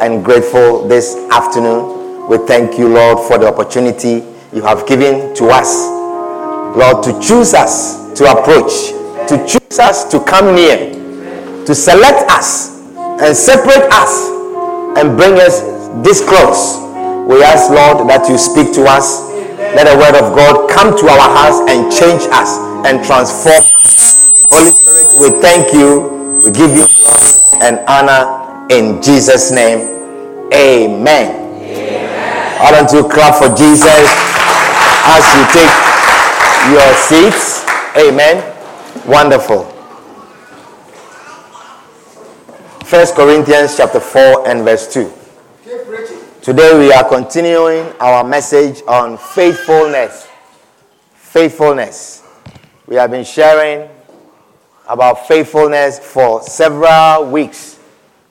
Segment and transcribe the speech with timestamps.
[0.00, 2.28] And grateful this afternoon.
[2.28, 5.74] We thank you, Lord, for the opportunity you have given to us,
[6.76, 8.90] Lord, to choose us to approach,
[9.28, 10.92] to choose us to come near,
[11.66, 14.28] to select us and separate us
[14.98, 15.60] and bring us
[16.06, 16.78] this close.
[17.28, 19.28] We ask, Lord, that you speak to us.
[19.76, 24.17] Let the word of God come to our hearts and change us and transform us.
[24.50, 26.40] Holy Spirit, we thank you.
[26.42, 29.80] We give you glory and honor in Jesus' name.
[30.54, 31.48] Amen.
[32.60, 34.08] Why don't you clap for Jesus
[35.04, 35.74] as you take
[36.72, 37.64] your seats?
[37.96, 38.42] Amen.
[39.06, 39.64] Wonderful.
[42.84, 45.12] First Corinthians chapter 4 and verse 2.
[46.40, 50.26] Today we are continuing our message on faithfulness.
[51.14, 52.22] Faithfulness.
[52.86, 53.90] We have been sharing
[54.88, 57.78] about faithfulness for several weeks.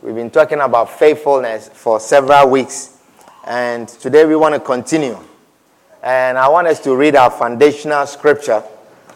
[0.01, 2.97] We've been talking about faithfulness for several weeks.
[3.45, 5.17] And today we want to continue.
[6.01, 8.61] And I want us to read our foundational scripture,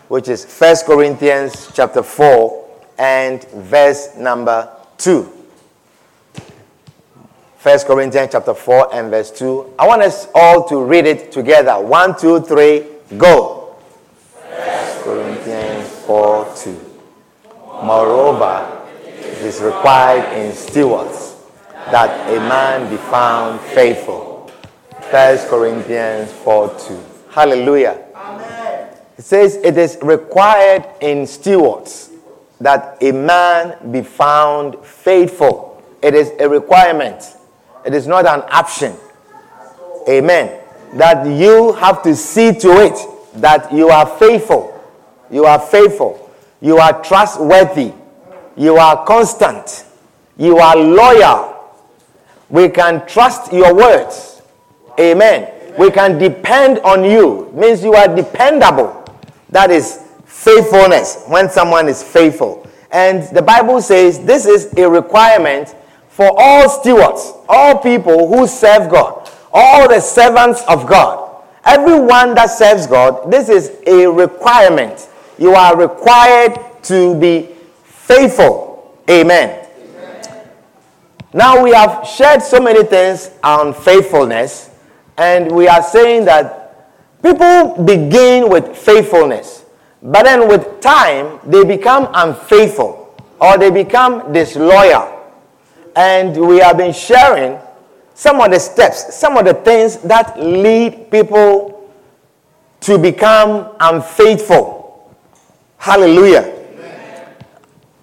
[0.08, 2.70] which is 1 Corinthians chapter 4
[3.00, 5.24] and verse number 2.
[7.64, 9.76] 1 Corinthians chapter 4 and verse 2.
[9.80, 11.80] I want us all to read it together.
[11.80, 12.86] One, two, three,
[13.18, 13.61] go.
[17.84, 18.86] Moreover,
[19.18, 21.36] it is required in stewards
[21.90, 24.52] that a man be found faithful.
[25.10, 27.00] 1 Corinthians 4 2.
[27.32, 28.06] Hallelujah.
[28.16, 28.88] Amen.
[29.18, 32.12] It says it is required in stewards
[32.60, 35.84] that a man be found faithful.
[36.04, 37.36] It is a requirement.
[37.86, 38.96] It is not an option.
[40.08, 40.60] Amen.
[40.94, 44.80] That you have to see to it that you are faithful.
[45.32, 46.21] You are faithful.
[46.62, 47.94] You are trustworthy.
[48.56, 49.86] You are constant.
[50.38, 51.52] You are loyal.
[52.50, 54.42] We can trust your words.
[55.00, 55.52] Amen.
[55.78, 57.48] We can depend on you.
[57.48, 59.06] It means you are dependable.
[59.50, 62.68] That is faithfulness when someone is faithful.
[62.92, 65.76] And the Bible says this is a requirement
[66.10, 71.44] for all stewards, all people who serve God, all the servants of God.
[71.64, 75.08] Everyone that serves God, this is a requirement.
[75.42, 77.50] You are required to be
[77.84, 79.02] faithful.
[79.10, 79.66] Amen.
[81.34, 84.70] Now we have shared so many things on faithfulness,
[85.18, 89.66] and we are saying that people begin with faithfulness,
[90.04, 95.26] but then with time they become unfaithful or they become disloyal.
[95.96, 97.58] And we have been sharing
[98.14, 101.92] some of the steps, some of the things that lead people
[102.82, 104.81] to become unfaithful.
[105.82, 106.60] Hallelujah.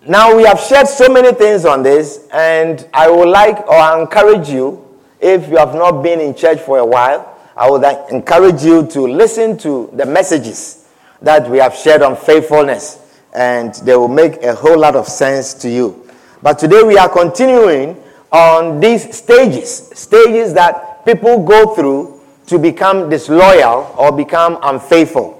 [0.04, 4.48] Now we have shared so many things on this, and I would like or encourage
[4.48, 4.84] you,
[5.20, 9.02] if you have not been in church for a while, I would encourage you to
[9.02, 10.88] listen to the messages
[11.22, 12.98] that we have shared on faithfulness,
[13.32, 16.04] and they will make a whole lot of sense to you.
[16.42, 18.02] But today we are continuing
[18.32, 25.37] on these stages, stages that people go through to become disloyal or become unfaithful.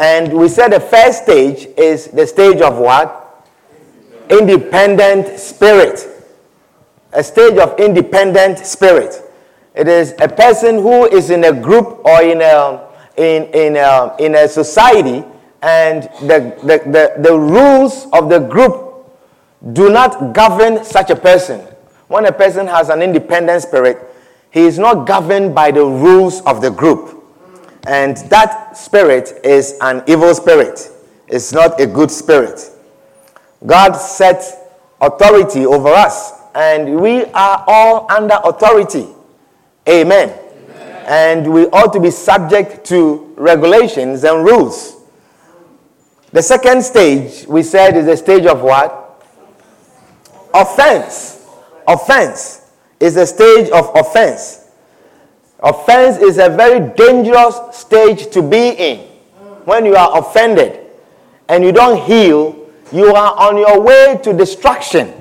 [0.00, 3.20] And we said the first stage is the stage of what?
[4.30, 6.06] independent spirit.
[7.12, 9.22] A stage of independent spirit.
[9.74, 14.16] It is a person who is in a group or in a, in, in a,
[14.18, 15.24] in a society
[15.62, 18.88] and the, the, the, the rules of the group
[19.72, 21.60] do not govern such a person.
[22.08, 23.98] When a person has an independent spirit,
[24.50, 27.19] he is not governed by the rules of the group.
[27.86, 30.90] And that spirit is an evil spirit.
[31.28, 32.70] It's not a good spirit.
[33.64, 34.54] God sets
[35.00, 39.06] authority over us, and we are all under authority.
[39.88, 40.28] Amen.
[40.28, 41.04] Amen.
[41.06, 44.96] And we ought to be subject to regulations and rules.
[46.32, 49.24] The second stage, we said, is the stage of what?
[50.54, 51.46] Offense.
[51.86, 54.59] Offense is a stage of offense.
[55.62, 58.98] Offense is a very dangerous stage to be in.
[59.64, 60.80] When you are offended
[61.48, 62.56] and you don't heal,
[62.92, 65.12] you are on your way to destruction.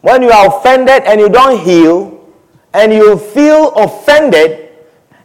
[0.00, 2.18] When you are offended and you don't heal,
[2.74, 4.70] and you feel offended,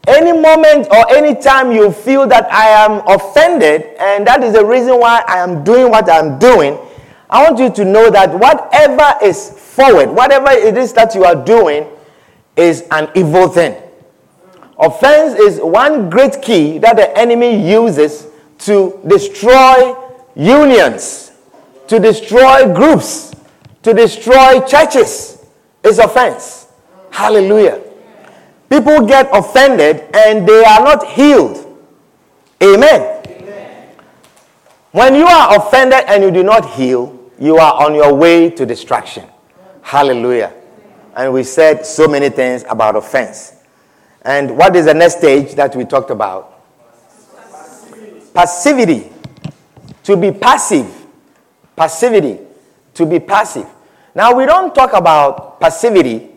[0.07, 4.65] any moment or any time you feel that I am offended, and that is the
[4.65, 6.77] reason why I am doing what I'm doing,
[7.29, 11.35] I want you to know that whatever is forward, whatever it is that you are
[11.35, 11.85] doing,
[12.55, 13.75] is an evil thing.
[14.77, 18.27] Offense is one great key that the enemy uses
[18.59, 19.95] to destroy
[20.35, 21.31] unions,
[21.87, 23.33] to destroy groups,
[23.83, 25.33] to destroy churches.
[25.83, 26.67] Is offense.
[27.11, 27.81] Hallelujah.
[28.69, 31.59] People get offended and they are not healed.
[32.63, 33.21] Amen.
[33.27, 33.89] Amen.
[34.91, 38.65] When you are offended and you do not heal, you are on your way to
[38.65, 39.25] destruction.
[39.81, 40.53] Hallelujah.
[41.15, 43.53] And we said so many things about offense.
[44.23, 46.63] And what is the next stage that we talked about?
[48.33, 49.11] Passivity.
[50.03, 50.87] To be passive.
[51.75, 52.39] Passivity.
[52.95, 53.67] To be passive.
[54.15, 56.29] Now, we don't talk about passivity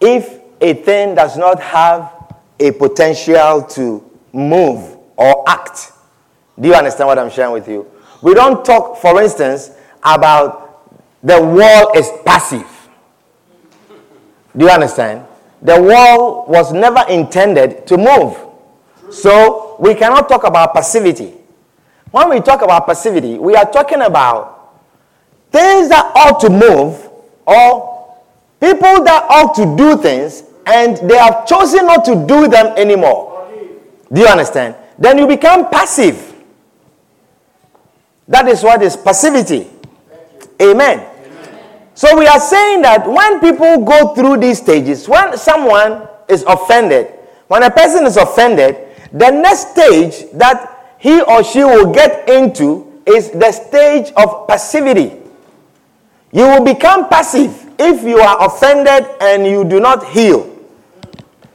[0.00, 2.12] if a thing does not have
[2.58, 5.92] a potential to move or act.
[6.58, 7.90] Do you understand what I'm sharing with you?
[8.22, 9.70] We don't talk, for instance,
[10.02, 10.84] about
[11.22, 12.66] the wall is passive.
[14.58, 15.24] Do you understand?
[15.62, 18.36] The wall was never intended to move.
[19.10, 21.32] So we cannot talk about passivity.
[22.10, 24.80] When we talk about passivity, we are talking about
[25.52, 27.08] things that ought to move
[27.46, 28.16] or
[28.60, 33.48] people that ought to do things and they have chosen not to do them anymore.
[34.12, 34.74] Do you understand?
[34.98, 36.34] Then you become passive.
[38.26, 39.68] That is what is passivity.
[40.60, 41.06] Amen.
[41.98, 47.08] So we are saying that when people go through these stages, when someone is offended,
[47.48, 48.76] when a person is offended,
[49.12, 55.18] the next stage that he or she will get into is the stage of passivity.
[56.30, 60.46] You will become passive if you are offended and you do not heal.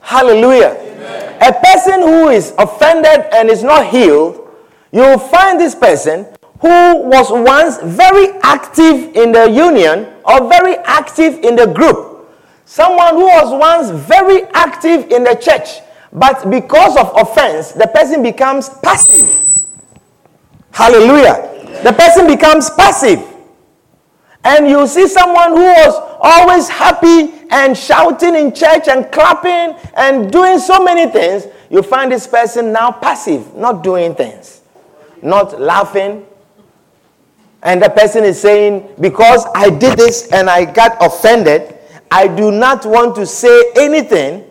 [0.01, 0.75] Hallelujah.
[0.75, 1.37] Amen.
[1.39, 4.45] A person who is offended and is not healed,
[4.91, 6.27] you will find this person
[6.63, 12.25] who was once very active in the union or very active in the group.
[12.63, 15.81] Someone who was once very active in the church,
[16.13, 19.27] but because of offense, the person becomes passive.
[20.71, 21.81] Hallelujah.
[21.83, 23.21] The person becomes passive.
[24.45, 30.31] And you see someone who was always happy and shouting in church and clapping and
[30.31, 34.61] doing so many things, you find this person now passive, not doing things,
[35.21, 36.25] not laughing,
[37.63, 41.75] and the person is saying, Because I did this and I got offended,
[42.11, 44.43] I do not want to say anything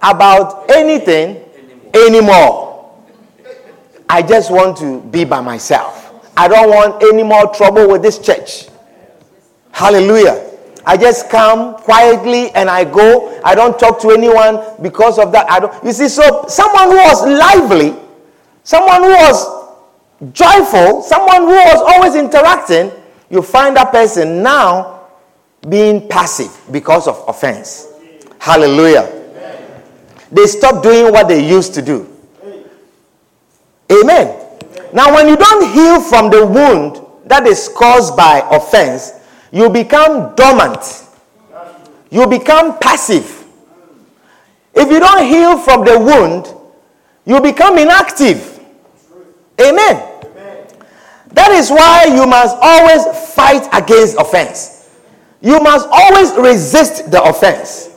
[0.00, 1.44] about anything
[1.92, 2.72] anymore.
[4.08, 5.98] I just want to be by myself.
[6.36, 8.68] I don't want any more trouble with this church.
[9.72, 10.50] Hallelujah.
[10.84, 13.40] I just come quietly and I go.
[13.44, 15.50] I don't talk to anyone because of that.
[15.50, 15.84] I don't.
[15.84, 17.96] You see, so someone who was lively,
[18.64, 19.61] someone who was
[20.32, 22.92] joyful, someone who was always interacting,
[23.30, 25.08] you find that person now
[25.68, 27.88] being passive because of offense.
[28.38, 29.02] Hallelujah.
[29.02, 29.82] Amen.
[30.30, 32.08] They stop doing what they used to do.
[32.44, 32.64] Amen.
[33.90, 34.48] Amen.
[34.92, 39.12] Now, when you don't heal from the wound that is caused by offense,
[39.50, 41.06] you become dormant.
[42.10, 43.44] You become passive.
[44.74, 46.52] If you don't heal from the wound,
[47.24, 48.60] you become inactive.
[49.60, 50.11] Amen.
[51.34, 54.90] That is why you must always fight against offense.
[55.40, 57.90] You must always resist the offense.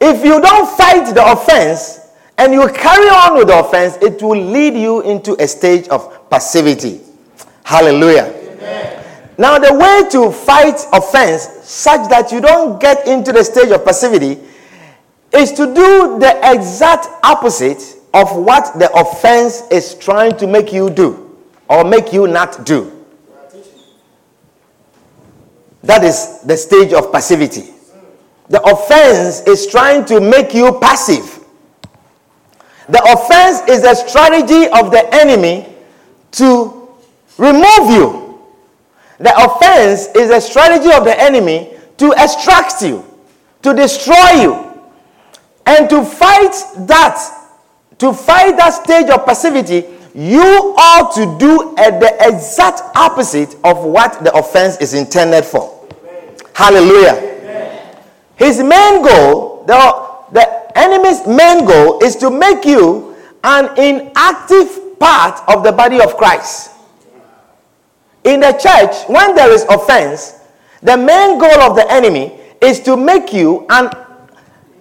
[0.00, 2.00] If you don't fight the offense
[2.36, 6.28] and you carry on with the offense, it will lead you into a stage of
[6.28, 7.00] passivity.
[7.64, 8.24] Hallelujah.
[8.24, 9.04] Amen.
[9.38, 13.84] Now, the way to fight offense such that you don't get into the stage of
[13.84, 14.38] passivity
[15.32, 20.90] is to do the exact opposite of what the offense is trying to make you
[20.90, 21.25] do
[21.68, 22.92] or make you not do.
[25.82, 27.72] That is the stage of passivity.
[28.48, 31.44] The offense is trying to make you passive.
[32.88, 35.66] The offense is a strategy of the enemy
[36.32, 36.88] to
[37.38, 38.40] remove you.
[39.18, 43.04] The offense is a strategy of the enemy to extract you,
[43.62, 44.62] to destroy you.
[45.64, 46.54] And to fight
[46.86, 47.18] that,
[47.98, 49.84] to fight that stage of passivity,
[50.16, 55.86] you ought to do at the exact opposite of what the offense is intended for.
[56.00, 56.34] Amen.
[56.54, 57.12] Hallelujah.
[57.12, 57.96] Amen.
[58.36, 59.74] His main goal, the,
[60.32, 66.16] the enemy's main goal, is to make you an inactive part of the body of
[66.16, 66.70] Christ.
[68.24, 70.40] In the church, when there is offense,
[70.82, 73.90] the main goal of the enemy is to make you an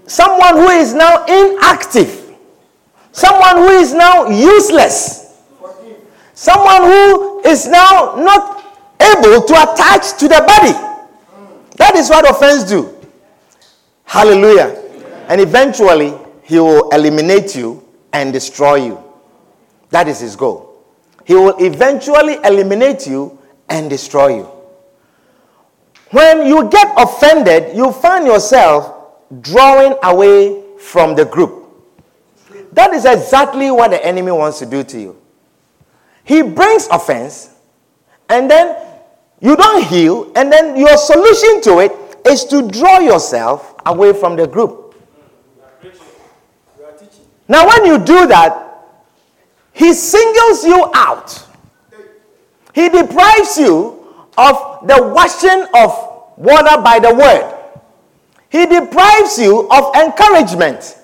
[0.07, 2.33] someone who is now inactive,
[3.11, 5.24] someone who is now useless,
[6.35, 8.63] someone who is now not
[9.01, 10.73] able to attach to the body.
[11.77, 12.95] That is what offense do.
[14.03, 14.81] Hallelujah.
[15.27, 16.13] And eventually
[16.43, 19.03] he will eliminate you and destroy you.
[19.89, 20.83] That is his goal.
[21.25, 24.43] He will eventually eliminate you and destroy you.
[26.11, 28.93] When you get offended, you find yourself
[29.41, 31.63] drawing away from the group.
[32.73, 35.21] That is exactly what the enemy wants to do to you.
[36.25, 37.51] He brings offense,
[38.29, 38.75] and then
[39.39, 41.91] you don't heal, and then your solution to it
[42.25, 44.95] is to draw yourself away from the group.
[47.47, 48.63] Now, when you do that,
[49.71, 51.45] he singles you out.
[52.73, 54.03] He deprives you
[54.35, 57.51] of the washing of water by the word.
[58.49, 60.97] He deprives you of encouragement.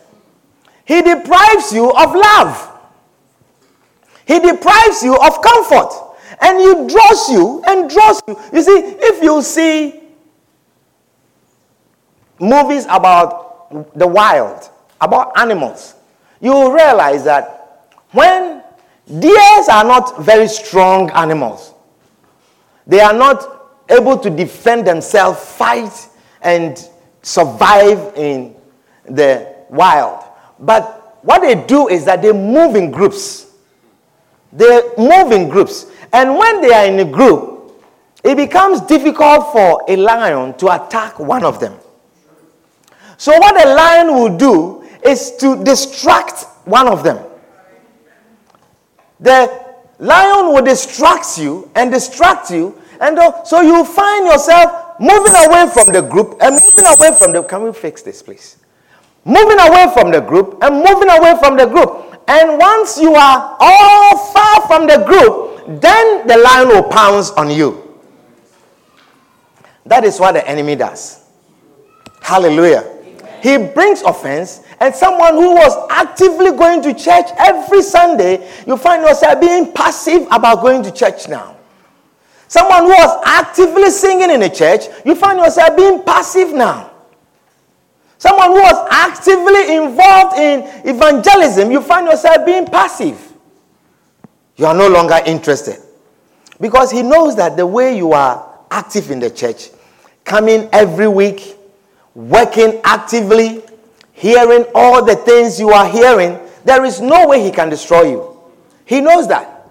[0.84, 2.71] He deprives you of love.
[4.32, 5.92] He deprives you of comfort.
[6.40, 8.40] And he draws you and draws you.
[8.54, 10.00] You see, if you see
[12.40, 14.70] movies about the wild,
[15.02, 15.96] about animals,
[16.40, 18.64] you realize that when
[19.20, 21.74] deers are not very strong animals,
[22.88, 26.08] they are not able to defend themselves, fight,
[26.42, 26.88] and
[27.22, 28.56] survive in
[29.04, 30.24] the wild.
[30.58, 33.51] But what they do is that they move in groups.
[34.54, 35.88] They move in groups.
[36.14, 37.52] And when they are in a group,
[38.24, 41.78] it becomes difficult for a lion to attack one of them.
[43.18, 47.24] So, what a lion will do is to distract one of them.
[49.20, 49.50] The
[50.00, 55.68] lion will distract you and distract you, and uh, so you find yourself moving away
[55.74, 57.44] from the group and moving away from the.
[57.44, 58.58] Can we fix this, please?
[59.24, 62.11] Moving away from the group and moving away from the group.
[62.32, 67.52] And once you are all far from the group, then the lion will pounce on
[67.52, 68.00] you.
[69.86, 71.26] That is what the enemy does.
[72.22, 72.88] Hallelujah.
[73.44, 79.04] He brings offense and someone who was actively going to church every Sunday, you find
[79.04, 81.58] yourself being passive about going to church now.
[82.48, 86.91] Someone who was actively singing in a church, you find yourself being passive now.
[88.22, 93.20] Someone who was actively involved in evangelism, you find yourself being passive.
[94.58, 95.78] You are no longer interested.
[96.60, 99.72] Because he knows that the way you are active in the church,
[100.24, 101.56] coming every week,
[102.14, 103.64] working actively,
[104.14, 108.38] hearing all the things you are hearing, there is no way he can destroy you.
[108.86, 109.68] He knows that.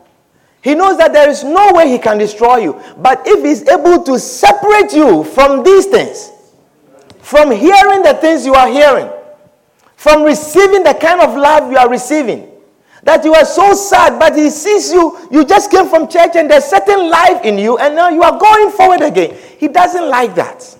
[0.60, 2.82] He knows that there is no way he can destroy you.
[2.98, 6.32] But if he's able to separate you from these things,
[7.30, 9.08] from hearing the things you are hearing,
[9.94, 12.50] from receiving the kind of love you are receiving,
[13.04, 16.50] that you are so sad, but he sees you, you just came from church and
[16.50, 19.36] there's certain life in you, and now you are going forward again.
[19.58, 20.76] He doesn't like that.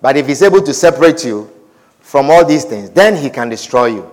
[0.00, 1.50] But if he's able to separate you
[1.98, 4.12] from all these things, then he can destroy you.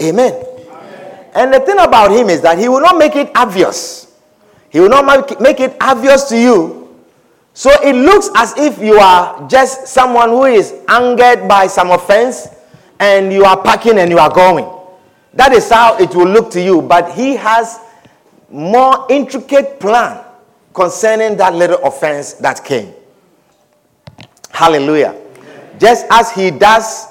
[0.00, 0.32] Amen.
[0.32, 1.26] Amen.
[1.34, 4.16] And the thing about him is that he will not make it obvious.
[4.70, 6.81] He will not make it obvious to you.
[7.54, 12.48] So it looks as if you are just someone who is angered by some offense
[12.98, 14.66] and you are packing and you are going.
[15.34, 16.82] That is how it will look to you.
[16.82, 17.78] But he has
[18.50, 20.24] more intricate plan
[20.74, 22.94] concerning that little offense that came.
[24.50, 25.18] Hallelujah.
[25.78, 27.06] Just as he does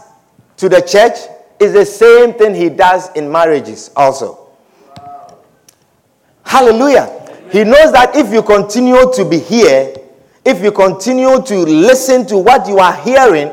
[0.57, 1.17] to the church,
[1.62, 4.50] is the same thing he does in marriages also.
[6.43, 7.07] Hallelujah.
[7.51, 9.93] He knows that if you continue to be here,
[10.43, 13.51] if you continue to listen to what you are hearing,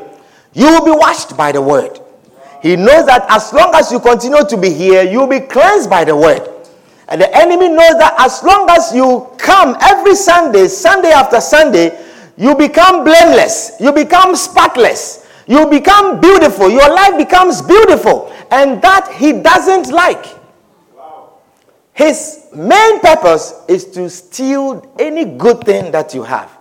[0.54, 2.00] you will be washed by the word.
[2.62, 5.88] He knows that as long as you continue to be here, you will be cleansed
[5.88, 6.48] by the word.
[7.08, 11.98] And the enemy knows that as long as you come every Sunday, Sunday after Sunday,
[12.36, 19.12] you become blameless, you become spotless, you become beautiful, your life becomes beautiful, and that
[19.16, 20.24] he doesn't like.
[21.92, 26.57] His main purpose is to steal any good thing that you have.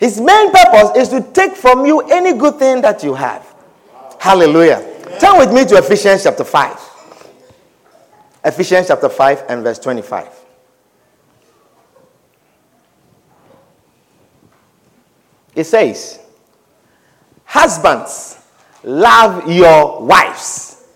[0.00, 3.54] His main purpose is to take from you any good thing that you have.
[4.18, 4.80] Hallelujah.
[5.20, 6.80] Turn with me to Ephesians chapter 5.
[8.46, 10.26] Ephesians chapter 5 and verse 25.
[15.54, 16.18] It says,
[17.44, 18.42] Husbands,
[18.82, 20.86] love your wives,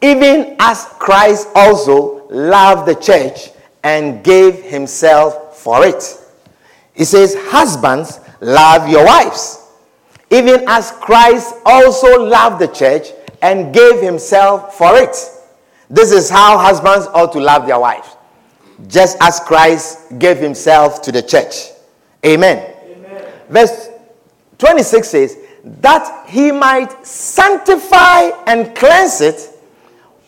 [0.00, 3.50] even as Christ also loved the church
[3.82, 6.19] and gave himself for it.
[6.94, 9.66] He says, Husbands, love your wives,
[10.30, 13.08] even as Christ also loved the church
[13.42, 15.16] and gave himself for it.
[15.88, 18.16] This is how husbands ought to love their wives,
[18.86, 21.70] just as Christ gave himself to the church.
[22.24, 22.74] Amen.
[22.84, 23.24] Amen.
[23.48, 23.88] Verse
[24.58, 29.50] 26 says, That he might sanctify and cleanse it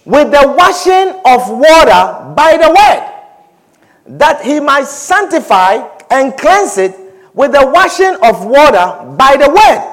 [0.04, 4.18] with the washing of water by the word.
[4.18, 6.94] That he might sanctify and cleanse it
[7.34, 9.88] with the washing of water by the word.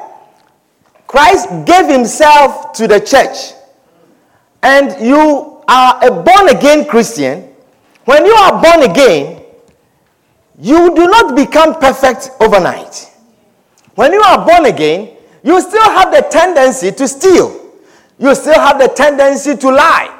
[1.07, 3.53] Christ gave himself to the church.
[4.61, 7.47] And you are a born again Christian.
[8.03, 9.43] When you are born again,
[10.59, 13.09] you do not become perfect overnight.
[13.95, 17.71] When you are born again, you still have the tendency to steal.
[18.19, 20.13] You still have the tendency to lie.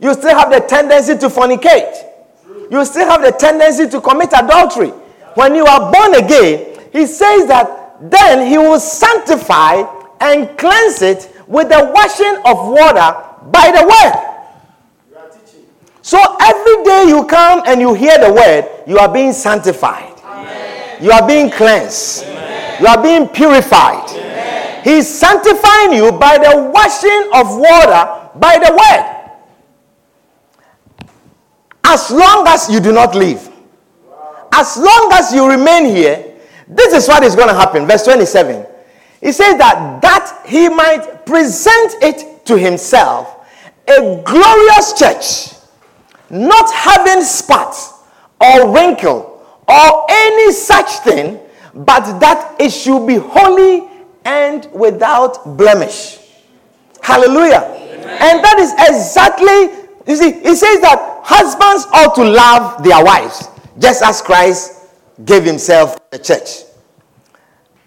[0.00, 2.08] You still have the tendency to fornicate.
[2.70, 4.92] You still have the tendency to commit adultery.
[5.34, 9.82] When you are born again, he says that then he will sanctify
[10.20, 13.16] and cleanse it with the washing of water
[13.50, 14.32] by the word.
[16.02, 20.18] So every day you come and you hear the word, you are being sanctified.
[20.24, 21.02] Amen.
[21.02, 22.24] You are being cleansed.
[22.24, 22.82] Amen.
[22.82, 24.10] You are being purified.
[24.10, 24.82] Amen.
[24.82, 29.18] He's sanctifying you by the washing of water by the word.
[31.84, 33.51] As long as you do not leave,
[34.52, 36.34] as long as you remain here,
[36.68, 37.86] this is what is going to happen.
[37.86, 38.66] Verse 27.
[39.20, 43.46] He says that that he might present it to himself
[43.88, 45.58] a glorious church
[46.30, 47.76] not having spot
[48.40, 51.38] or wrinkle or any such thing,
[51.74, 53.88] but that it should be holy
[54.24, 56.18] and without blemish.
[57.02, 57.62] Hallelujah.
[57.62, 58.18] Amen.
[58.20, 63.48] And that is exactly, you see, he says that husbands ought to love their wives,
[63.78, 64.86] just as Christ
[65.24, 66.64] gave himself to the church.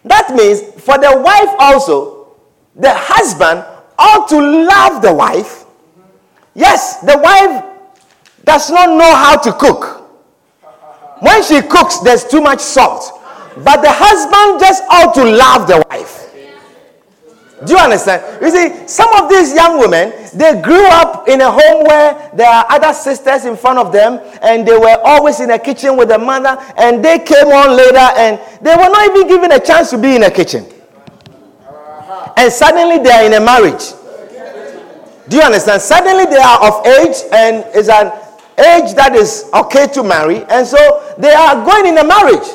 [0.04, 2.36] That means for the wife also,
[2.76, 3.66] the husband
[3.98, 5.66] ought to love the wife.
[6.54, 7.64] Yes, the wife
[8.44, 10.04] does not know how to cook.
[11.20, 13.22] When she cooks, there's too much salt.
[13.64, 16.25] But the husband just ought to love the wife.
[17.64, 18.42] Do you understand?
[18.42, 22.50] You see, some of these young women, they grew up in a home where there
[22.50, 26.10] are other sisters in front of them, and they were always in the kitchen with
[26.10, 29.90] the mother, and they came on later, and they were not even given a chance
[29.92, 30.66] to be in the kitchen.
[31.66, 32.34] Uh-huh.
[32.36, 33.94] And suddenly they are in a marriage.
[35.30, 35.82] Do you understand?
[35.82, 38.12] Suddenly they are of age, and it's an
[38.60, 42.48] age that is okay to marry, and so they are going in a marriage.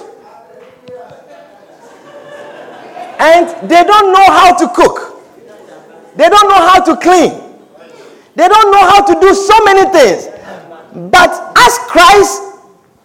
[3.21, 5.23] And they don't know how to cook,
[6.17, 7.33] they don't know how to clean,
[8.35, 10.29] they don't know how to do so many things.
[11.13, 12.43] But as Christ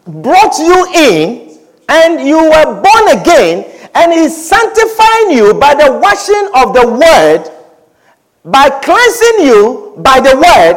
[0.07, 6.49] brought you in and you were born again, and He's sanctifying you by the washing
[6.55, 7.51] of the word,
[8.45, 10.75] by cleansing you by the word,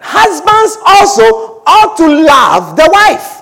[0.00, 3.40] husbands also ought to love the wife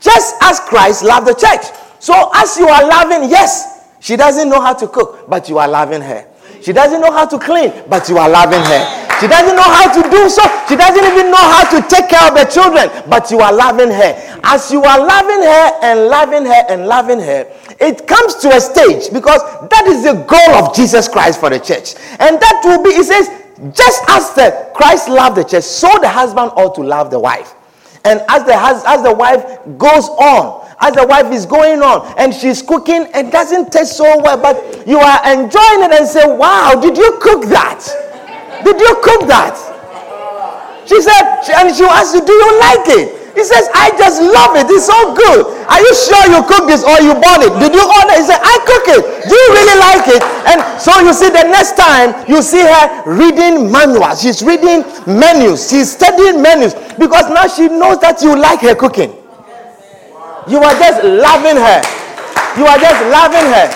[0.00, 1.66] just as Christ loved the church.
[1.98, 3.73] So, as you are loving, yes,
[4.04, 6.28] she doesn't know how to cook, but you are loving her.
[6.60, 8.82] She doesn't know how to clean, but you are loving her.
[9.18, 10.42] She doesn't know how to do so.
[10.68, 13.88] She doesn't even know how to take care of the children, but you are loving
[13.88, 14.40] her.
[14.44, 18.60] As you are loving her and loving her and loving her, it comes to a
[18.60, 19.40] stage because
[19.70, 21.94] that is the goal of Jesus Christ for the church.
[22.20, 23.30] And that will be, he says,
[23.72, 27.54] just as the Christ loved the church, so the husband ought to love the wife.
[28.04, 32.34] And as the as the wife goes on, as the wife is going on and
[32.34, 36.78] she's cooking, it doesn't taste so well, but you are enjoying it and say, Wow,
[36.80, 37.82] did you cook that?
[38.64, 39.54] Did you cook that?
[40.86, 41.22] She said,
[41.56, 43.24] and she asked you, Do you like it?
[43.34, 44.70] He says, I just love it.
[44.70, 45.42] It's so good.
[45.66, 47.50] Are you sure you cook this or you bought it?
[47.58, 48.14] Did you order?
[48.14, 49.02] He said, I cook it.
[49.26, 50.22] Do you really like it?
[50.46, 55.68] And so you see, the next time you see her reading manuals, she's reading menus,
[55.68, 59.10] she's studying menus because now she knows that you like her cooking.
[60.46, 61.80] You are just loving her.
[62.56, 63.66] You are just loving her.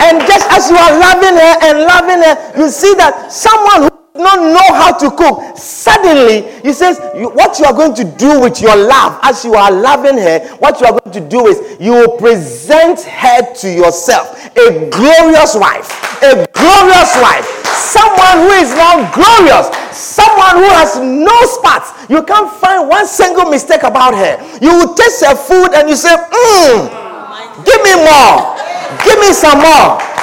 [0.00, 3.97] And just as you are loving her and loving her, you see that someone who
[4.18, 5.56] not know how to cook.
[5.56, 9.70] Suddenly, he says, What you are going to do with your love, as you are
[9.70, 14.34] loving her, what you are going to do is you will present her to yourself.
[14.56, 15.86] A glorious wife.
[16.22, 17.46] A glorious wife.
[17.64, 19.70] Someone who is now glorious.
[19.96, 21.94] Someone who has no spots.
[22.10, 24.36] You can't find one single mistake about her.
[24.60, 28.58] You will taste her food and you say, Mmm, give me more.
[29.04, 30.17] Give me some more.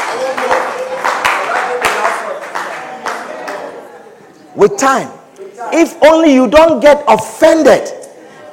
[4.55, 5.11] With time,
[5.73, 7.91] If only you don't get offended.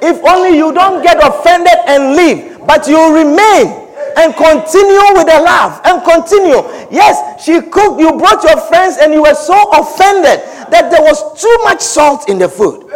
[0.01, 3.83] If only you don't get offended and leave, but you remain
[4.17, 6.59] and continue with the laugh and continue.
[6.91, 11.39] Yes, she cooked, you brought your friends, and you were so offended that there was
[11.41, 12.89] too much salt in the food.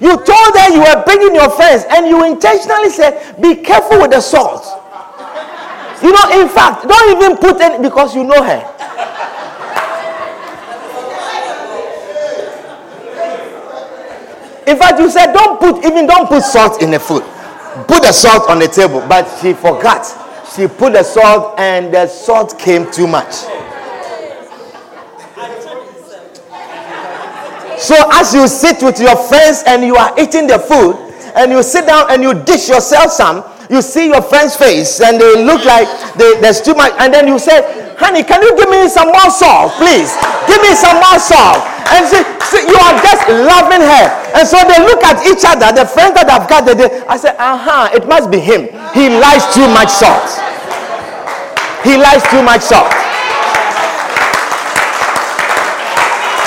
[0.00, 4.10] You told her you were bringing your friends, and you intentionally said, Be careful with
[4.10, 4.64] the salt.
[6.02, 8.60] You know, in fact, don't even put it because you know her.
[14.66, 17.22] In fact, you said, Don't put, even don't put salt in the food.
[17.86, 20.04] Put the salt on the table, but she forgot.
[20.54, 23.32] She put the salt, and the salt came too much.
[27.78, 30.96] So as you sit with your friends and you are eating the food,
[31.36, 35.20] and you sit down and you dish yourself some, you see your friend's face and
[35.20, 37.62] they look like they, there's too much, and then you say,
[37.98, 40.12] honey, can you give me some more salt, please?
[40.46, 41.64] Give me some more salt.
[41.86, 44.04] And see, see, you are just loving her.
[44.34, 47.94] And so they look at each other, the friends that I've got, I said, uh-huh,
[47.94, 48.66] it must be him.
[48.94, 50.26] He likes too much salt.
[51.86, 52.90] He likes too much salt.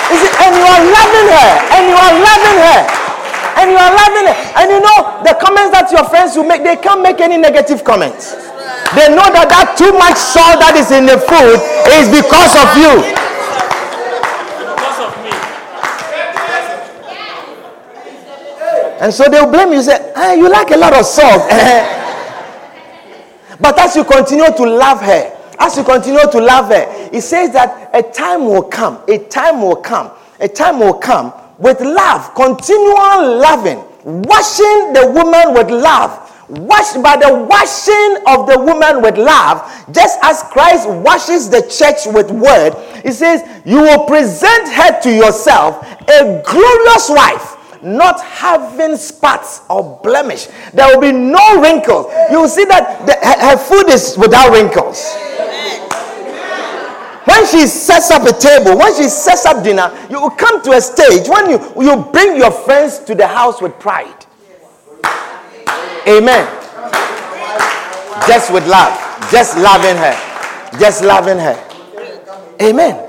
[0.10, 2.79] and you are loving her, and you are loving her,
[3.60, 4.38] and you are loving her.
[4.56, 7.84] And you know, the comments that your friends will make, they can't make any negative
[7.84, 8.32] comments.
[8.95, 11.60] They know that that too much salt that is in the food
[12.00, 13.04] is because of you.
[14.63, 15.36] Because of me.
[19.04, 21.43] And so they'll blame you, say, hey, you like a lot of salt.
[23.60, 27.52] but as you continue to love her, as you continue to love her, it says
[27.52, 32.34] that a time will come, a time will come a time will come with love,
[32.36, 36.26] continual loving, washing the woman with love.
[36.50, 42.12] Washed by the washing of the woman with love, just as Christ washes the church
[42.12, 42.74] with word,
[43.06, 50.00] he says, You will present her to yourself a glorious wife not having spots or
[50.04, 50.48] blemish.
[50.74, 52.12] There will be no wrinkles.
[52.32, 54.98] You will see that the, her, her food is without wrinkles.
[57.30, 60.72] When she sets up a table, when she sets up dinner, you will come to
[60.72, 64.26] a stage when you, you bring your friends to the house with pride.
[66.08, 66.44] Amen.
[68.28, 68.98] Just with love.
[69.32, 70.80] Just loving her.
[70.80, 71.56] Just loving her.
[72.63, 73.08] Amen.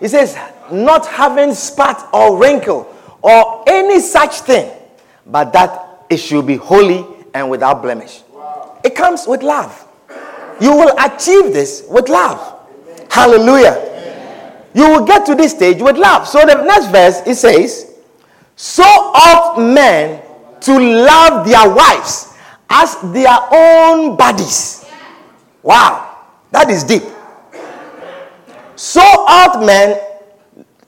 [0.00, 0.36] He says,
[0.72, 4.72] not having spot or wrinkle or any such thing,
[5.24, 8.22] but that it should be holy and without blemish.
[8.82, 9.86] It comes with love.
[10.60, 12.50] You will achieve this with love.
[13.14, 13.78] Hallelujah.
[14.74, 16.26] You will get to this stage with love.
[16.26, 17.94] So the next verse it says,
[18.56, 20.20] So ought men
[20.62, 22.34] to love their wives
[22.68, 24.84] as their own bodies.
[25.62, 27.04] Wow, that is deep.
[28.74, 29.96] So ought men,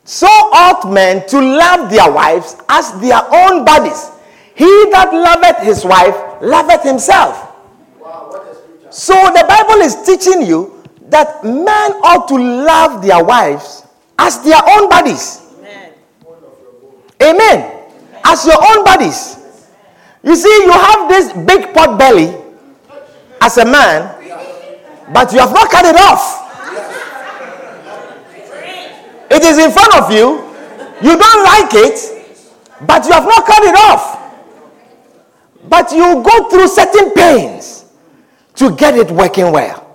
[0.03, 4.11] so ought men to love their wives as their own bodies.
[4.57, 7.55] He that loveth his wife loveth himself.
[8.91, 10.76] So the Bible is teaching you
[11.09, 13.85] that men ought to love their wives
[14.19, 15.42] as their own bodies.
[15.61, 15.92] Amen.
[17.23, 17.83] Amen.
[18.25, 19.38] As your own bodies.
[20.23, 22.35] You see, you have this big pot belly
[23.40, 24.12] as a man,
[25.12, 26.42] but you have not cut it off.
[29.31, 30.42] It is in front of you.
[31.03, 32.27] You don't like it,
[32.87, 34.16] but you have not cut it off.
[35.69, 37.85] But you go through certain pains
[38.57, 39.86] to get it working well.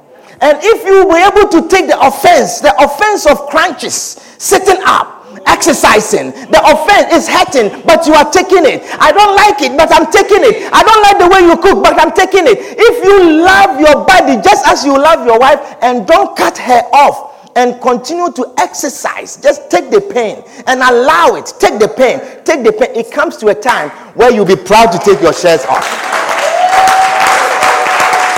[0.42, 5.22] And if you were able to take the offense, the offense of crunches, sitting up,
[5.46, 8.82] exercising, the offense is hurting, but you are taking it.
[8.98, 10.66] I don't like it, but I'm taking it.
[10.74, 12.58] I don't like the way you cook, but I'm taking it.
[12.58, 16.82] If you love your body just as you love your wife and don't cut her
[16.92, 21.54] off and continue to exercise, just take the pain and allow it.
[21.60, 22.98] Take the pain, take the pain.
[22.98, 25.86] It comes to a time where you'll be proud to take your shirts off.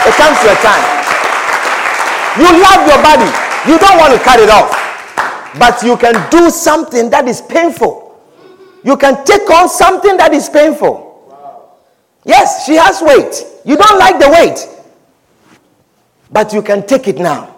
[0.04, 1.03] It comes to a time.
[2.38, 3.30] You love your body.
[3.70, 4.72] You don't want to cut it off.
[5.60, 8.20] But you can do something that is painful.
[8.84, 11.14] You can take on something that is painful.
[12.26, 13.46] Yes, she has weight.
[13.66, 14.68] You don't like the weight.
[16.32, 17.56] But you can take it now.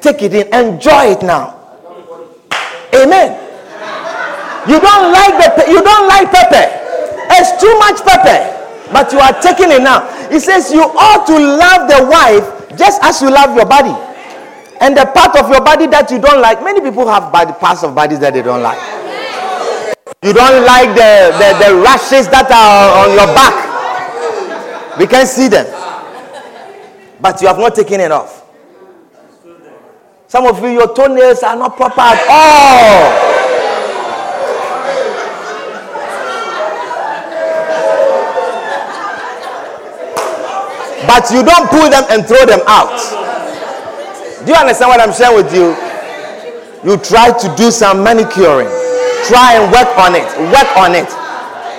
[0.00, 0.52] Take it in.
[0.52, 1.56] Enjoy it now.
[2.94, 3.42] Amen.
[4.68, 6.66] You don't like the you don't like pepper.
[7.32, 8.52] It's too much pepper.
[8.92, 10.06] But you are taking it now.
[10.30, 13.94] It says you ought to love the wife just as you love your body.
[14.80, 17.82] And the part of your body that you don't like, many people have body, parts
[17.82, 18.78] of bodies that they don't like.
[20.22, 24.98] You don't like the, the, the rashes that are on your back.
[24.98, 25.66] We can see them.
[27.20, 28.44] But you have not taken it off.
[30.28, 33.25] Some of you, your toenails are not proper at all.
[41.06, 42.98] But you don't pull them and throw them out.
[44.44, 45.74] Do you understand what I'm sharing with you?
[46.88, 48.68] You try to do some manicuring,
[49.26, 51.08] try and work on it, work on it.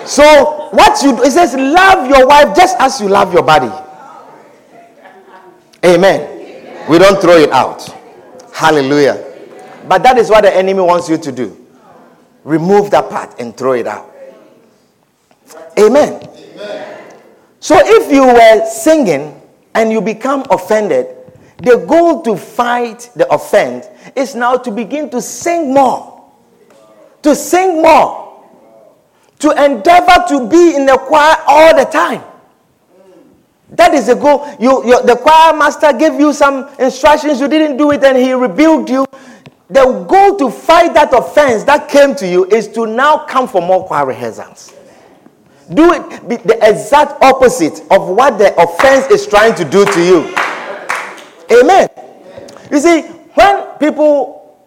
[0.07, 3.71] So, what you do, it says, love your wife just as you love your body.
[5.85, 6.87] Amen.
[6.89, 7.87] We don't throw it out.
[8.53, 9.23] Hallelujah.
[9.87, 11.65] But that is what the enemy wants you to do.
[12.43, 14.11] Remove that part and throw it out.
[15.79, 16.27] Amen.
[17.67, 19.41] So if you were singing
[19.75, 21.07] and you become offended,
[21.57, 26.31] the goal to fight the offense is now to begin to sing more.
[27.23, 28.41] To sing more.
[29.39, 32.23] To endeavor to be in the choir all the time.
[33.71, 34.47] That is the goal.
[34.61, 38.31] You, you, the choir master gave you some instructions, you didn't do it, and he
[38.31, 39.05] rebuked you.
[39.67, 43.61] The goal to fight that offense that came to you is to now come for
[43.61, 44.73] more choir rehearsals.
[45.73, 50.01] Do it be the exact opposite of what the offense is trying to do to
[50.03, 50.35] you.
[51.59, 51.89] Amen.
[52.71, 53.01] You see,
[53.33, 54.57] when people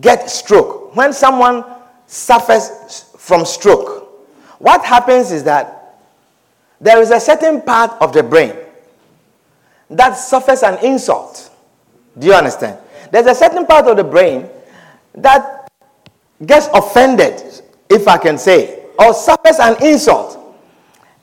[0.00, 1.64] get stroke, when someone
[2.06, 5.96] suffers from stroke, what happens is that
[6.80, 8.54] there is a certain part of the brain
[9.88, 11.50] that suffers an insult.
[12.18, 12.78] Do you understand?
[13.12, 14.48] There's a certain part of the brain
[15.14, 15.68] that
[16.44, 17.42] gets offended,
[17.88, 20.39] if I can say, or suffers an insult.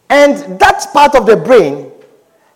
[0.10, 1.92] And that part of the brain,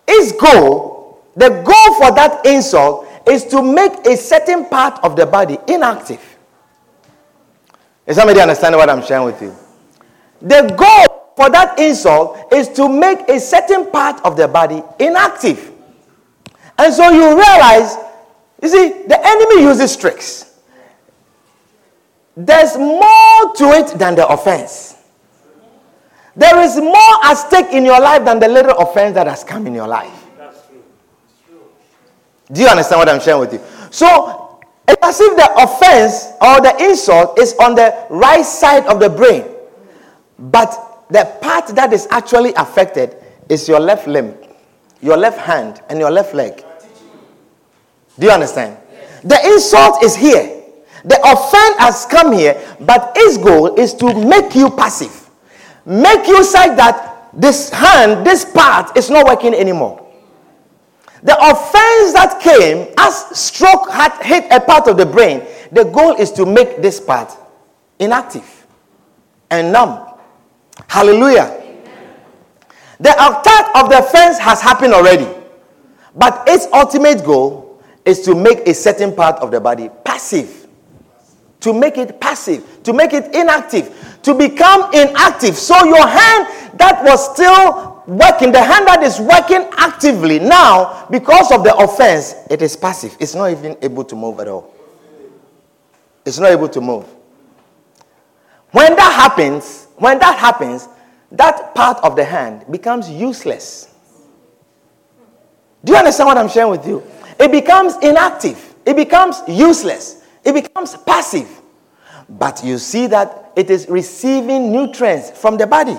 [0.08, 5.26] its goal, the goal for that insult is to make a certain part of the
[5.26, 6.22] body inactive.
[8.06, 9.56] Is somebody understanding what I'm sharing with you?
[10.42, 15.72] The goal for that insult is to make a certain part of the body inactive.
[16.78, 17.96] And so you realize,
[18.62, 20.60] you see, the enemy uses tricks.
[22.36, 24.91] There's more to it than the offense.
[26.36, 29.68] There is more at stake in your life than the little offense that has come
[29.68, 30.28] in your life.
[30.38, 31.60] That's true.
[32.52, 33.62] Do you understand what I'm sharing with you?
[33.92, 39.00] So, it's as if the offense or the insult is on the right side of
[39.00, 39.46] the brain,
[40.40, 43.18] but the part that is actually affected
[43.50, 44.34] is your left limb,
[45.02, 46.64] your left hand, and your left leg.
[48.18, 48.78] Do you understand?
[49.24, 50.62] The insult is here.
[51.04, 55.21] The offense has come here, but its goal is to make you passive
[55.86, 59.98] make you such that this hand, this part is not working anymore.
[61.24, 66.14] The offense that came as stroke had hit a part of the brain, the goal
[66.16, 67.32] is to make this part
[68.00, 68.66] inactive
[69.50, 70.08] and numb.
[70.88, 71.58] Hallelujah.
[73.00, 75.28] The attack of the offense has happened already,
[76.16, 80.62] but its ultimate goal is to make a certain part of the body passive
[81.62, 85.56] to make it passive, to make it inactive, to become inactive.
[85.56, 86.48] So your hand
[86.80, 92.36] that was still working, the hand that is working actively now, because of the offense,
[92.50, 93.16] it is passive.
[93.20, 94.74] It's not even able to move at all.
[96.26, 97.06] It's not able to move.
[98.72, 100.88] When that happens, when that happens,
[101.32, 103.94] that part of the hand becomes useless.
[105.84, 107.04] Do you understand what I'm sharing with you?
[107.40, 108.76] It becomes inactive.
[108.86, 110.24] It becomes useless.
[110.44, 111.61] It becomes passive.
[112.38, 115.98] But you see that it is receiving nutrients from the body.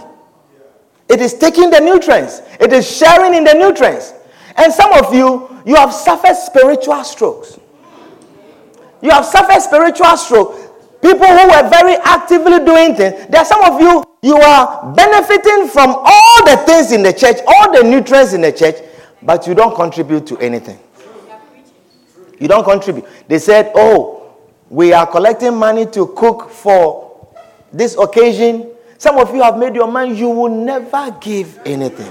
[1.09, 4.15] It is taking the nutrients, it is sharing in the nutrients.
[4.57, 7.59] And some of you, you have suffered spiritual strokes.
[9.03, 11.03] You have suffered spiritual stroke.
[11.03, 13.27] People who were very actively doing things.
[13.29, 17.39] There are some of you, you are benefiting from all the things in the church,
[17.47, 18.77] all the nutrients in the church,
[19.23, 20.79] but you don't contribute to anything.
[22.39, 23.05] You don't contribute.
[23.29, 24.22] They said, oh,
[24.73, 27.29] we are collecting money to cook for
[27.71, 28.71] this occasion.
[28.97, 32.11] Some of you have made your mind you will never give anything.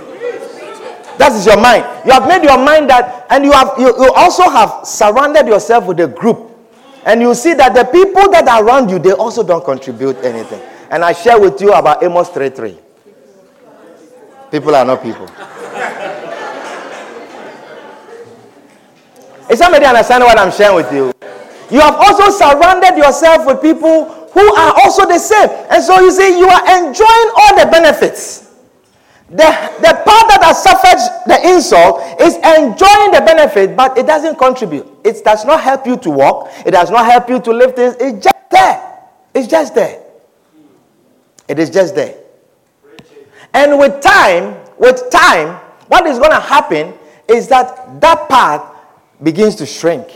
[1.17, 1.83] That is your mind.
[2.05, 5.87] You have made your mind that, and you have you, you also have surrounded yourself
[5.87, 6.51] with a group.
[7.03, 10.61] And you see that the people that are around you, they also don't contribute anything.
[10.91, 12.77] And I share with you about Amos 3:3.
[14.51, 15.25] People are not people.
[19.49, 21.11] Is somebody understand what I'm sharing with you?
[21.71, 25.49] You have also surrounded yourself with people who are also the same.
[25.69, 28.49] And so you see, you are enjoying all the benefits.
[29.29, 29.47] The,
[29.79, 34.85] the part that has suffered the insult is enjoying the benefit, but it doesn't contribute.
[35.05, 37.95] It does not help you to walk, it does not help you to lift things.
[37.99, 38.99] It's just there.
[39.33, 40.03] It's just there.
[41.47, 42.17] It is just there.
[43.53, 45.55] And with time, with time,
[45.87, 46.93] what is going to happen
[47.29, 48.75] is that that part
[49.23, 50.07] begins to shrink.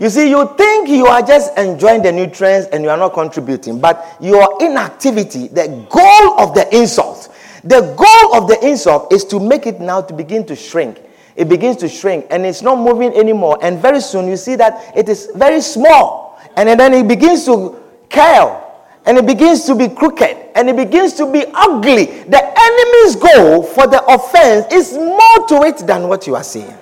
[0.00, 3.78] You see, you think you are just enjoying the nutrients and you are not contributing,
[3.78, 7.28] but your inactivity, the goal of the insult,
[7.64, 11.00] The goal of the insult is to make it now to begin to shrink.
[11.36, 13.58] It begins to shrink and it's not moving anymore.
[13.60, 16.40] And very soon you see that it is very small.
[16.56, 18.66] And then it begins to curl
[19.04, 22.06] and it begins to be crooked and it begins to be ugly.
[22.06, 26.74] The enemy's goal for the offense is more to it than what you are seeing.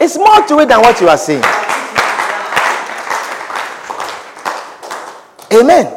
[0.00, 1.42] It's more to it than what you are seeing.
[5.52, 5.94] Amen.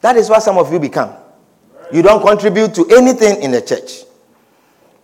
[0.00, 1.14] That is what some of you become.
[1.92, 4.02] You don't contribute to anything in the church.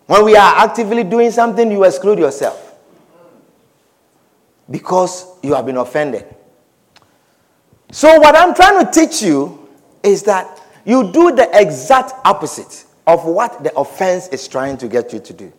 [0.06, 2.74] When we are actively doing something, you exclude yourself
[4.70, 6.26] because you have been offended.
[7.92, 9.68] So, what I'm trying to teach you
[10.02, 15.12] is that you do the exact opposite of what the offense is trying to get
[15.12, 15.52] you to do.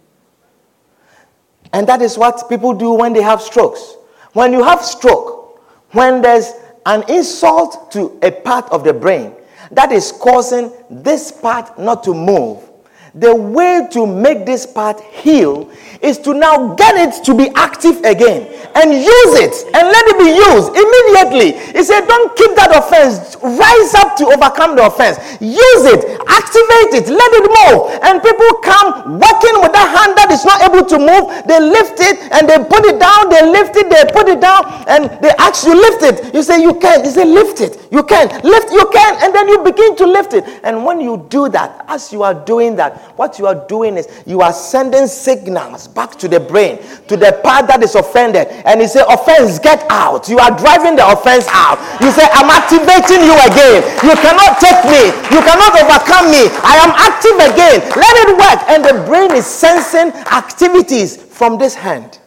[1.74, 3.96] And that is what people do when they have strokes.
[4.34, 6.52] When you have stroke, when there's
[6.86, 9.34] an insult to a part of the brain
[9.72, 12.71] that is causing this part not to move,
[13.14, 15.70] the way to make this part heal
[16.02, 20.18] is to now get it to be active again and use it and let it
[20.18, 21.60] be used immediately.
[21.76, 23.36] He said, Don't keep that offense.
[23.44, 25.20] Rise up to overcome the offense.
[25.44, 28.00] Use it, activate it, let it move.
[28.02, 31.24] And people come working with that hand that is not able to move.
[31.46, 33.28] They lift it and they put it down.
[33.30, 36.34] They lift it, they put it down, and they ask you, Lift it.
[36.34, 37.04] You say, You can.
[37.04, 37.92] You say, Lift it.
[37.92, 38.30] You can.
[38.42, 39.24] Lift, you can.
[39.24, 40.46] And then you begin to lift it.
[40.64, 44.08] And when you do that, as you are doing that, what you are doing is
[44.26, 48.48] you are sending signals back to the brain, to the part that is offended.
[48.66, 50.30] And you say, Offense, get out.
[50.30, 51.78] You are driving the offense out.
[52.02, 53.84] You say, I'm activating you again.
[54.02, 55.14] You cannot take me.
[55.34, 56.50] You cannot overcome me.
[56.64, 57.78] I am active again.
[57.94, 58.60] Let it work.
[58.70, 62.20] And the brain is sensing activities from this hand.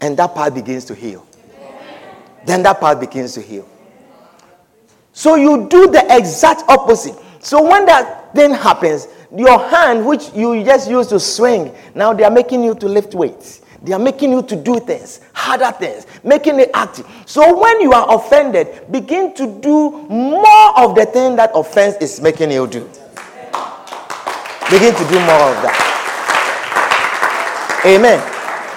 [0.00, 1.26] And that part begins to heal.
[2.46, 3.68] Then that part begins to heal.
[5.12, 7.14] So you do the exact opposite.
[7.40, 12.24] So when that thing happens, your hand, which you just used to swing, now they
[12.24, 13.62] are making you to lift weights.
[13.82, 17.06] They are making you to do things, harder things, making it active.
[17.26, 22.18] So when you are offended, begin to do more of the thing that offense is
[22.20, 22.80] making you do.
[24.70, 25.80] Begin to do more of that.
[27.84, 28.18] Amen.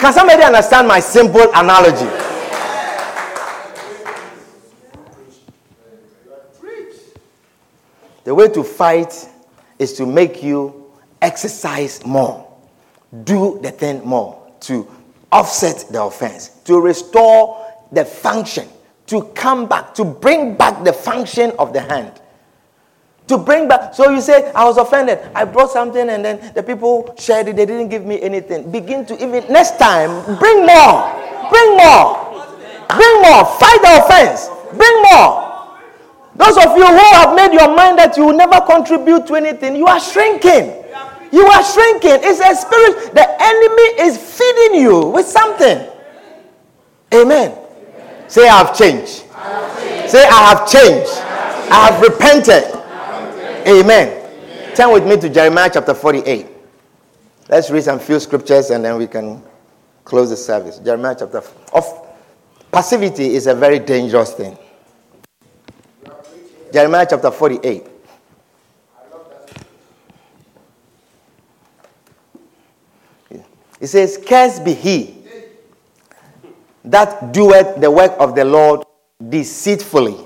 [0.02, 2.06] Can somebody understand my simple analogy?
[8.26, 9.30] The way to fight
[9.80, 12.48] is to make you exercise more,
[13.24, 14.88] do the thing more, to
[15.32, 18.68] offset the offense, to restore the function,
[19.08, 22.22] to come back, to bring back the function of the hand.
[23.28, 25.20] To bring back, so you say, I was offended.
[25.36, 28.72] I brought something and then the people shared it, they didn't give me anything.
[28.72, 30.10] Begin to even, next time,
[30.40, 31.12] bring more,
[31.50, 32.24] bring more,
[32.88, 35.47] bring more, fight the offense, bring more.
[36.38, 39.76] Those of you who have made your mind that you will never contribute to anything,
[39.76, 40.84] you are shrinking.
[41.32, 42.20] You are shrinking.
[42.24, 43.14] It's a spirit.
[43.14, 45.88] The enemy is feeding you with something.
[47.14, 47.52] Amen.
[47.52, 48.30] Amen.
[48.30, 49.24] Say, I have changed.
[50.10, 51.12] Say, I have changed.
[51.70, 52.64] I have, repented.
[53.68, 53.68] Amen.
[53.68, 54.76] Amen.
[54.76, 56.48] Turn with me to Jeremiah chapter 48.
[57.50, 59.42] Let's read some few scriptures and then we can
[60.06, 60.80] close the service.
[60.80, 61.42] Jeremiah chapter
[61.74, 62.08] of
[62.72, 64.58] passivity is a very dangerous thing.
[66.72, 67.88] Jeremiah chapter 48.
[73.80, 75.16] It says, Cursed be he
[76.84, 78.84] that doeth the work of the Lord
[79.30, 80.18] deceitfully,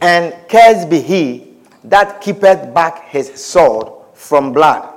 [0.00, 4.88] and cursed be he that keepeth back his sword from blood.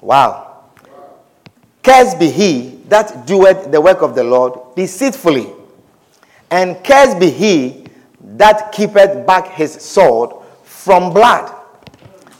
[0.00, 0.64] Wow.
[1.82, 5.50] Cursed be he that doeth the work of the Lord deceitfully,
[6.50, 7.86] and cursed be he
[8.22, 10.32] that keepeth back his sword
[10.64, 11.54] from blood.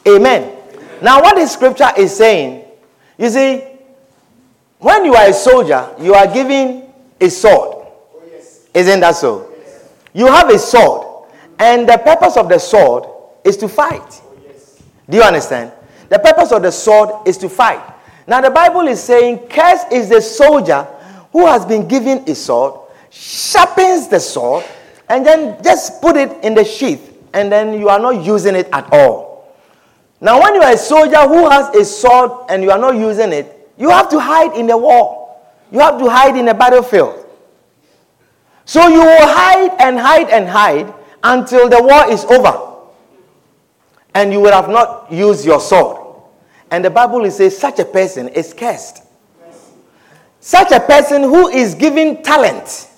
[0.06, 0.42] Amen.
[0.42, 0.88] Amen.
[1.02, 2.64] Now, what this scripture is saying,
[3.18, 3.64] you see,
[4.78, 7.86] when you are a soldier, you are given a sword.
[7.86, 8.66] Oh, yes.
[8.72, 9.52] Isn't that so?
[9.58, 9.90] Yes.
[10.14, 11.28] You have a sword,
[11.58, 13.04] and the purpose of the sword
[13.44, 14.22] is to fight.
[14.22, 14.82] Oh, yes.
[15.08, 15.72] Do you understand?
[16.08, 17.82] The purpose of the sword is to fight.
[18.26, 20.86] Now, the Bible is saying, Cursed is the soldier
[21.32, 24.64] who has been given a sword, sharpens the sword,
[25.10, 28.68] and then just put it in the sheath, and then you are not using it
[28.72, 29.56] at all.
[30.20, 33.32] Now, when you are a soldier who has a sword and you are not using
[33.32, 35.36] it, you have to hide in the war.
[35.72, 37.26] You have to hide in the battlefield.
[38.64, 40.94] So you will hide and hide and hide
[41.24, 42.78] until the war is over.
[44.14, 46.22] And you will have not used your sword.
[46.70, 49.02] And the Bible says such a person is cursed.
[50.38, 52.89] Such a person who is given talent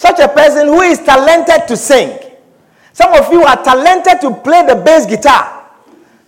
[0.00, 2.18] such a person who is talented to sing,
[2.94, 5.68] Some of you are talented to play the bass guitar.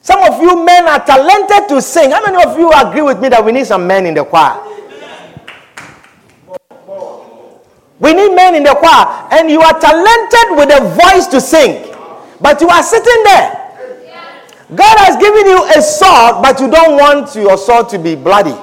[0.03, 2.11] Some of you men are talented to sing.
[2.11, 4.61] How many of you agree with me that we need some men in the choir?
[7.99, 11.95] We need men in the choir, and you are talented with a voice to sing,
[12.43, 13.59] but you are sitting there.
[14.75, 18.57] God has given you a sword, but you don't want your sword to be bloody.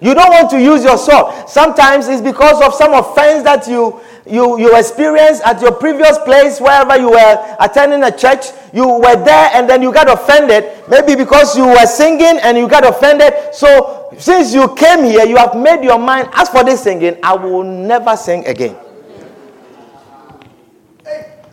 [0.00, 1.48] You don't want to use your sword.
[1.48, 6.60] Sometimes it's because of some offense that you you, you experienced at your previous place,
[6.60, 10.64] wherever you were attending a church, you were there and then you got offended.
[10.88, 13.32] Maybe because you were singing and you got offended.
[13.54, 17.34] So, since you came here, you have made your mind, as for this singing, I
[17.34, 18.76] will never sing again.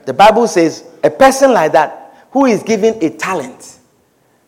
[0.05, 3.77] The Bible says a person like that who is given a talent,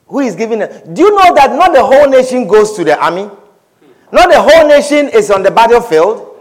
[0.07, 0.85] who is given a.
[0.85, 3.29] Do you know that not the whole nation goes to the army?
[4.11, 6.31] Not the whole nation is on the battlefield.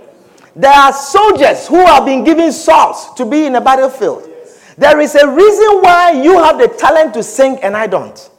[0.56, 4.28] There are soldiers who have been given swords to be in a battlefield.
[4.76, 8.30] There is a reason why you have the talent to sing and I don't.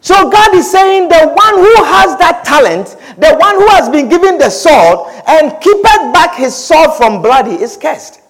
[0.00, 4.08] So God is saying the one who has that talent, the one who has been
[4.08, 8.20] given the sword and keepeth back his sword from bloody is cursed.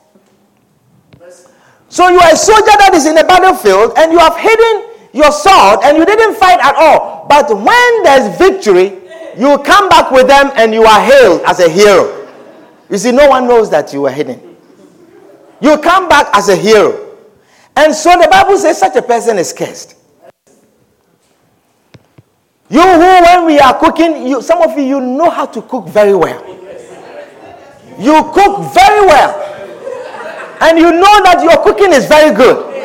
[1.88, 5.32] So you are a soldier that is in the battlefield and you have hidden your
[5.32, 7.07] sword and you didn't fight at all.
[7.28, 8.98] But when there's victory,
[9.36, 12.26] you come back with them and you are hailed as a hero.
[12.90, 14.56] You see, no one knows that you were hidden.
[15.60, 17.16] You come back as a hero.
[17.76, 19.96] And so the Bible says such a person is cursed.
[22.70, 25.86] You who, when we are cooking, you, some of you, you know how to cook
[25.88, 26.44] very well.
[27.98, 29.44] You cook very well.
[30.60, 32.77] And you know that your cooking is very good.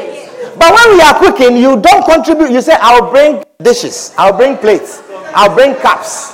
[0.57, 2.51] But when we are cooking, you don't contribute.
[2.51, 5.01] You say, I'll bring dishes, I'll bring plates,
[5.33, 6.33] I'll bring cups.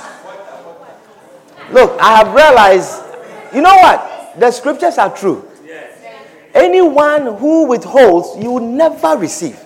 [1.72, 3.02] Look, I have realized,
[3.54, 4.38] you know what?
[4.38, 5.46] The scriptures are true.
[6.54, 9.58] Anyone who withholds, you will never receive.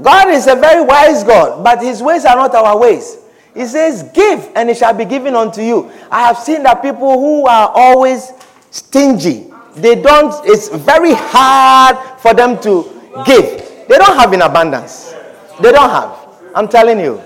[0.00, 3.18] God is a very wise God, but his ways are not our ways.
[3.54, 5.90] He says, Give, and it shall be given unto you.
[6.10, 8.32] I have seen that people who are always
[8.70, 9.47] stingy,
[9.80, 12.84] they don't, it's very hard for them to
[13.24, 13.86] give.
[13.88, 15.14] They don't have in abundance.
[15.60, 16.16] They don't have.
[16.54, 17.22] I'm telling you.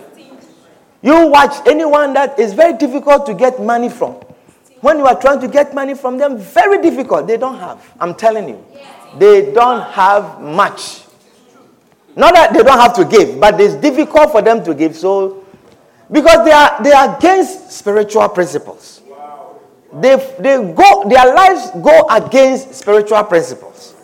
[1.02, 4.12] You watch anyone that is very difficult to get money from.
[4.80, 7.26] When you are trying to get money from them, very difficult.
[7.26, 7.84] They don't have.
[8.00, 8.64] I'm telling you.
[9.18, 11.02] They don't have much.
[12.14, 14.96] Not that they don't have to give, but it's difficult for them to give.
[14.96, 15.44] So,
[16.10, 19.01] because they are they are against spiritual principles.
[19.94, 23.94] They, they go their lives go against spiritual principles.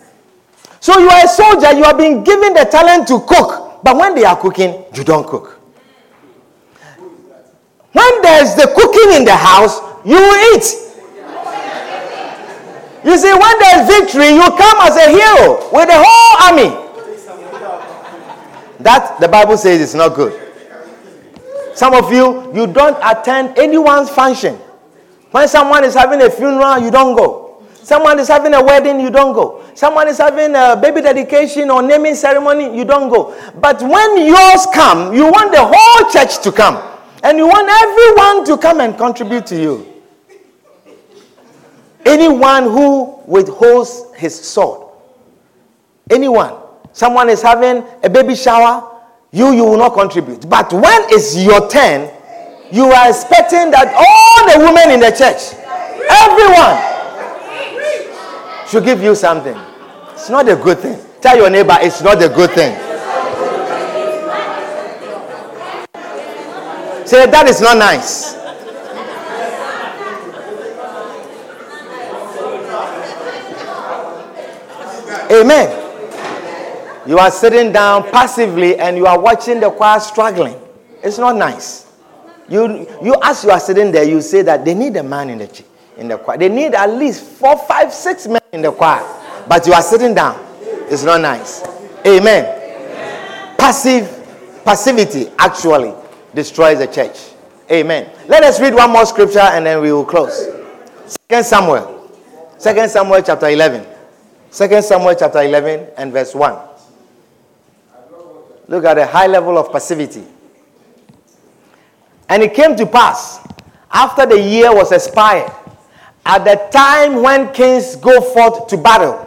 [0.80, 4.14] So you are a soldier, you have been given the talent to cook, but when
[4.14, 5.58] they are cooking, you don't cook.
[7.92, 10.18] When there's the cooking in the house, you
[10.54, 10.88] eat.
[13.04, 16.84] You see, when there's victory, you come as a hero with the whole army.
[18.80, 20.38] That the Bible says is not good.
[21.74, 24.58] Some of you, you don't attend anyone's function.
[25.30, 27.62] When someone is having a funeral, you don't go.
[27.82, 29.64] Someone is having a wedding, you don't go.
[29.74, 33.34] Someone is having a baby dedication or naming ceremony, you don't go.
[33.60, 36.76] But when yours come, you want the whole church to come.
[37.22, 39.86] And you want everyone to come and contribute to you.
[42.04, 44.88] Anyone who withholds his sword,
[46.10, 46.54] anyone,
[46.92, 49.00] someone is having a baby shower,
[49.30, 50.48] you you will not contribute.
[50.48, 52.10] But when it's your turn,
[52.70, 55.56] you are expecting that all the women in the church,
[56.10, 56.76] everyone,
[58.68, 59.56] should give you something.
[60.12, 61.00] It's not a good thing.
[61.20, 62.76] Tell your neighbor it's not a good thing.
[67.06, 68.34] Say, that is not nice.
[75.30, 75.84] Amen.
[77.08, 80.60] You are sitting down passively and you are watching the choir struggling.
[81.02, 81.87] It's not nice.
[82.48, 85.38] You, you as you are sitting there, you say that they need a man in
[85.38, 85.64] the
[85.98, 86.38] in the choir.
[86.38, 89.04] They need at least four, five, six men in the choir.
[89.48, 90.38] But you are sitting down.
[90.90, 91.62] It's not nice.
[92.06, 92.44] Amen.
[92.44, 93.56] Amen.
[93.58, 94.08] Passive
[94.64, 95.92] passivity actually
[96.34, 97.18] destroys the church.
[97.70, 98.10] Amen.
[98.28, 100.46] Let us read one more scripture and then we will close.
[101.06, 102.10] Second Samuel.
[102.56, 103.86] Second Samuel chapter 11.
[104.50, 106.58] Second Samuel chapter 11 and verse 1.
[108.68, 110.24] Look at the high level of passivity.
[112.28, 113.46] And it came to pass
[113.90, 115.50] after the year was expired,
[116.26, 119.24] at the time when kings go forth to battle.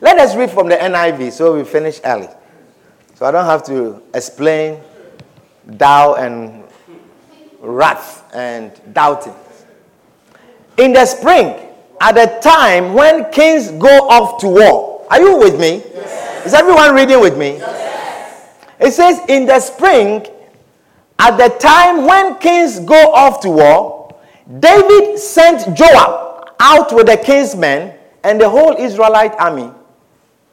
[0.00, 2.28] Let us read from the NIV so we finish early.
[3.14, 4.80] So I don't have to explain
[5.66, 6.64] thou and
[7.60, 9.34] wrath and doubting.
[10.78, 11.68] In the spring,
[12.00, 15.06] at the time when kings go off to war.
[15.10, 15.82] Are you with me?
[15.92, 16.46] Yes.
[16.46, 17.58] Is everyone reading with me?
[17.58, 18.56] Yes.
[18.80, 20.26] It says, in the spring,
[21.20, 24.16] at the time when kings go off to war,
[24.58, 27.94] David sent Joab out with the king's men
[28.24, 29.70] and the whole Israelite army.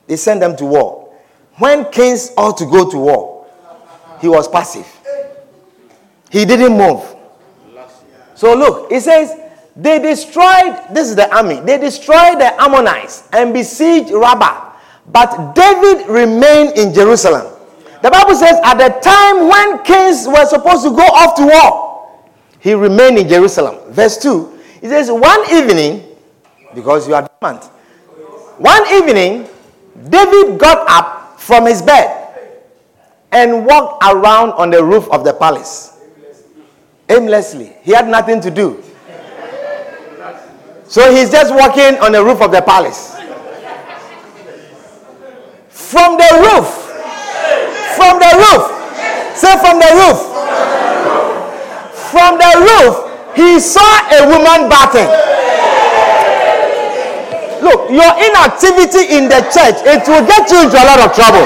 [0.08, 1.14] They sent them to war.
[1.56, 3.48] When kings ought to go to war,
[4.20, 4.86] he was passive.
[6.30, 7.16] He didn't move.
[8.36, 9.40] So look, it says,
[9.76, 14.74] they destroyed, this is the army, they destroyed the Ammonites and besieged Rabbah.
[15.08, 17.57] But David remained in Jerusalem.
[18.02, 22.22] The Bible says, at the time when kings were supposed to go off to war,
[22.60, 23.78] he remained in Jerusalem.
[23.92, 26.04] Verse 2, it says, One evening,
[26.76, 27.64] because you are dormant,
[28.58, 29.48] one evening,
[30.10, 32.52] David got up from his bed
[33.32, 35.98] and walked around on the roof of the palace
[37.10, 37.74] aimlessly.
[37.84, 38.84] He had nothing to do.
[40.88, 43.16] So he's just walking on the roof of the palace.
[45.70, 46.87] From the roof.
[47.98, 48.64] From the roof.
[49.36, 50.18] Say from the roof.
[52.14, 52.94] From the roof,
[53.36, 53.84] he saw
[54.14, 55.10] a woman bathing.
[57.62, 61.46] Look, your inactivity in the church, it will get you into a lot of trouble.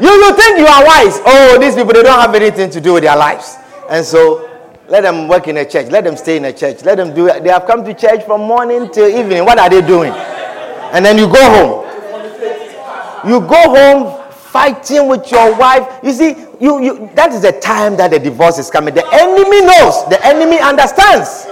[0.00, 1.20] You, you think you are wise.
[1.26, 3.56] Oh, these people, they don't have anything to do with their lives.
[3.90, 4.49] And so
[4.90, 5.86] let them work in a church.
[5.86, 6.82] Let them stay in a church.
[6.82, 7.44] Let them do it.
[7.44, 9.44] They have come to church from morning till evening.
[9.44, 10.12] What are they doing?
[10.12, 13.30] And then you go home.
[13.30, 16.00] You go home fighting with your wife.
[16.02, 16.30] You see,
[16.60, 18.92] you, you that is the time that the divorce is coming.
[18.92, 21.46] The enemy knows, the enemy understands.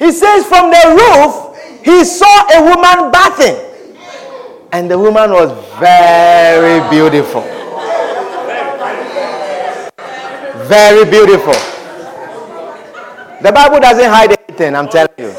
[0.00, 3.66] He says, from the roof, he saw a woman bathing.
[4.72, 7.59] And the woman was very beautiful.
[10.70, 11.58] Very beautiful.
[13.42, 15.34] The Bible doesn't hide anything, I'm telling you.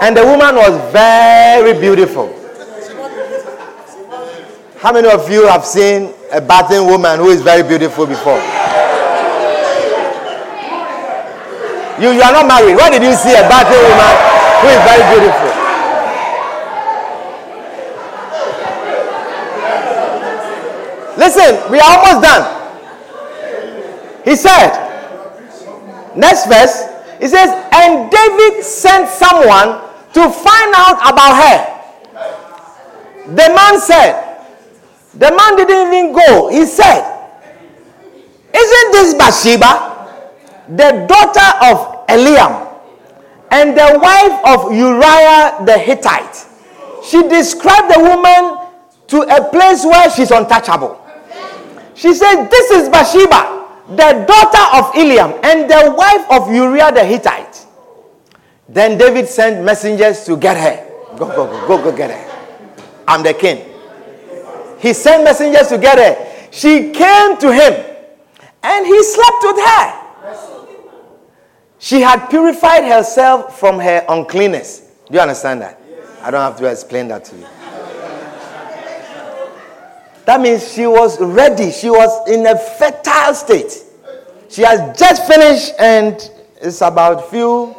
[0.00, 2.32] And the woman was very beautiful.
[4.80, 8.40] How many of you have seen a bathing woman who is very beautiful before?
[12.00, 12.74] You, you are not married.
[12.74, 14.14] Where did you see a bathing woman
[14.64, 15.52] who is very beautiful?
[21.18, 22.61] Listen, we are almost done.
[24.24, 24.70] He said,
[26.16, 26.88] next verse,
[27.20, 29.80] he says, and David sent someone
[30.14, 31.68] to find out about her.
[33.34, 34.32] The man said,
[35.14, 36.48] the man didn't even go.
[36.48, 37.04] He said,
[38.54, 40.24] Isn't this Bathsheba,
[40.68, 42.68] the daughter of Eliam,
[43.50, 46.46] and the wife of Uriah the Hittite?
[47.04, 48.68] She described the woman
[49.08, 50.98] to a place where she's untouchable.
[51.94, 57.04] She said, This is Bathsheba, the daughter of Eliam and the wife of Uriah the
[57.04, 57.66] Hittite.
[58.68, 61.16] Then David sent messengers to get her.
[61.16, 62.74] Go, go, go, go, go get her.
[63.06, 63.68] I'm the king.
[64.78, 66.50] He sent messengers to get her.
[66.50, 67.84] She came to him
[68.62, 69.98] and he slept with her.
[71.78, 74.82] She had purified herself from her uncleanness.
[75.08, 75.80] Do you understand that?
[76.22, 77.46] I don't have to explain that to you.
[80.24, 81.72] That means she was ready.
[81.72, 83.72] She was in a fertile state.
[84.48, 86.14] She has just finished and
[86.60, 87.74] it's about few.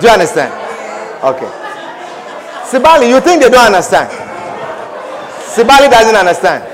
[0.00, 0.52] Do you understand?
[1.22, 1.50] Okay.
[2.66, 4.10] Sibali, you think they don't understand?
[5.46, 6.64] Sibali doesn't understand.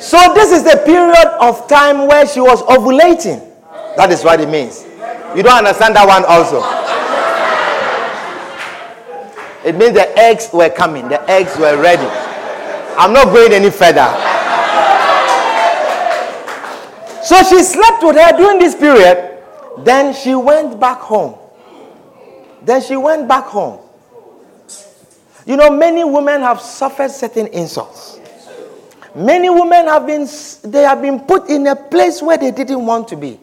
[0.00, 3.46] So this is the period of time where she was ovulating.
[3.96, 4.84] That is what it means.
[5.36, 6.79] You don't understand that one also.
[9.64, 12.06] It means the eggs were coming, the eggs were ready.
[12.96, 14.08] I'm not going any further.
[17.22, 19.38] So she slept with her during this period.
[19.78, 21.38] Then she went back home.
[22.62, 23.80] Then she went back home.
[25.46, 28.18] You know, many women have suffered certain insults.
[29.14, 30.28] Many women have been
[30.62, 33.40] they have been put in a place where they didn't want to be.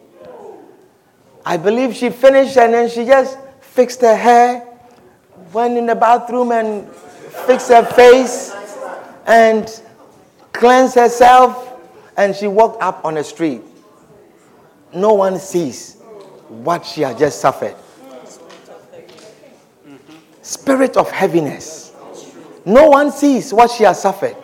[1.44, 4.67] I believe she finished and then she just fixed her hair
[5.52, 6.88] went in the bathroom and
[7.46, 8.54] fixed her face
[9.26, 9.82] and
[10.52, 11.78] cleansed herself,
[12.16, 13.62] and she walked up on the street.
[14.94, 15.96] No one sees
[16.48, 17.76] what she has just suffered.
[20.42, 21.92] Spirit of heaviness.
[22.64, 24.36] No one sees what she has suffered.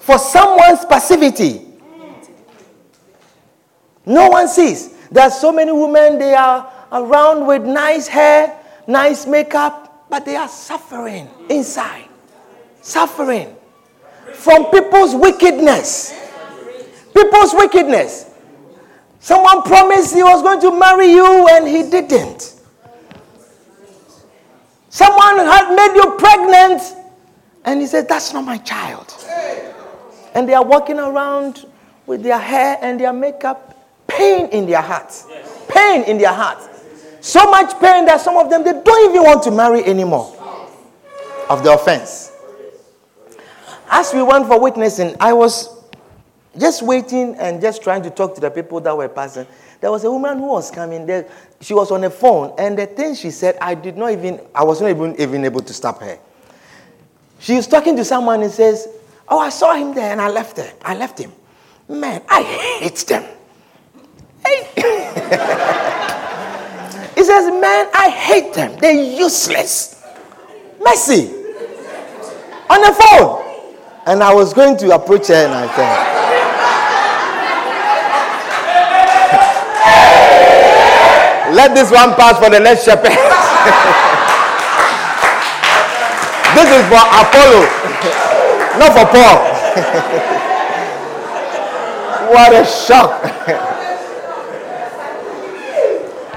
[0.00, 1.66] For someone's passivity.
[4.06, 4.90] No one sees.
[5.10, 10.36] There are so many women, they are around with nice hair, nice makeup, but they
[10.36, 12.08] are suffering inside.
[12.82, 13.56] Suffering.
[14.34, 16.14] from people's wickedness.
[17.12, 18.30] People's wickedness.
[19.18, 22.54] Someone promised he was going to marry you and he didn't.
[24.88, 26.80] Someone had made you pregnant
[27.64, 29.12] and he said, That's not my child.
[30.36, 31.66] And they are walking around
[32.06, 35.26] with their hair and their makeup, pain in their hearts.
[35.68, 36.73] Pain in their hearts.
[37.24, 40.36] So much pain that some of them they don't even want to marry anymore
[41.48, 42.30] of the offense.
[43.90, 45.70] As we went for witnessing, I was
[46.58, 49.46] just waiting and just trying to talk to the people that were passing.
[49.80, 51.26] There was a woman who was coming there.
[51.62, 54.62] She was on the phone, and the thing she said, I did not even, I
[54.62, 56.18] was not even, even able to stop her.
[57.38, 58.86] She was talking to someone and says,
[59.26, 60.74] Oh, I saw him there and I left there.
[60.82, 61.32] I left him.
[61.88, 63.24] Man, I hate them.
[67.14, 68.76] he says, Man, I hate them.
[68.80, 70.02] They're useless.
[70.80, 71.32] Mercy.
[72.68, 73.42] On the phone.
[74.06, 76.10] And I was going to approach her and I said,
[81.54, 83.10] Let this one pass for the next shepherd.
[86.54, 87.66] this is for Apollo,
[88.76, 89.54] not for Paul.
[92.34, 93.22] what a shock.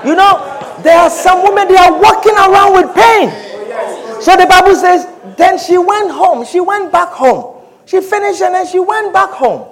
[0.06, 0.57] you know,
[0.88, 3.30] there are some women, they are walking around with pain.
[4.22, 5.08] So the Bible says,
[5.38, 6.46] then she went home.
[6.46, 7.62] She went back home.
[7.86, 9.68] She finished and then she went back home.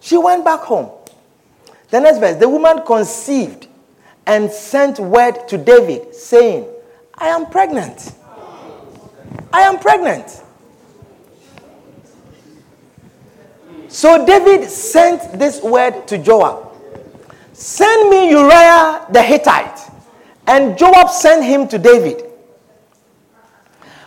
[0.00, 0.90] She went back home.
[1.90, 3.66] The next verse the woman conceived
[4.26, 6.66] and sent word to David saying,
[7.14, 8.14] I am pregnant.
[9.52, 10.42] I am pregnant.
[13.88, 16.70] So David sent this word to Joab
[17.52, 19.89] Send me Uriah the Hittite.
[20.50, 22.24] And Joab sent him to David.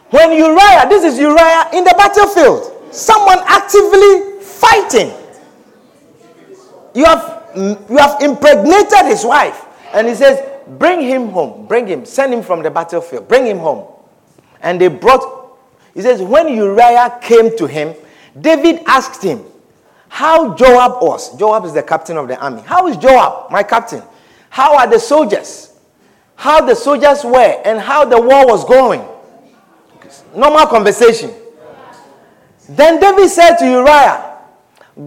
[0.09, 5.13] When Uriah, this is Uriah in the battlefield, someone actively fighting.
[6.93, 9.65] You have, you have impregnated his wife.
[9.93, 11.65] And he says, Bring him home.
[11.65, 12.05] Bring him.
[12.05, 13.29] Send him from the battlefield.
[13.29, 13.87] Bring him home.
[14.61, 15.57] And they brought,
[15.93, 17.95] he says, When Uriah came to him,
[18.39, 19.45] David asked him
[20.09, 21.37] how Joab was.
[21.37, 22.61] Joab is the captain of the army.
[22.63, 24.03] How is Joab, my captain?
[24.49, 25.72] How are the soldiers?
[26.43, 29.01] How the soldiers were and how the war was going.
[30.35, 31.31] Normal conversation.
[32.67, 34.39] Then David said to Uriah,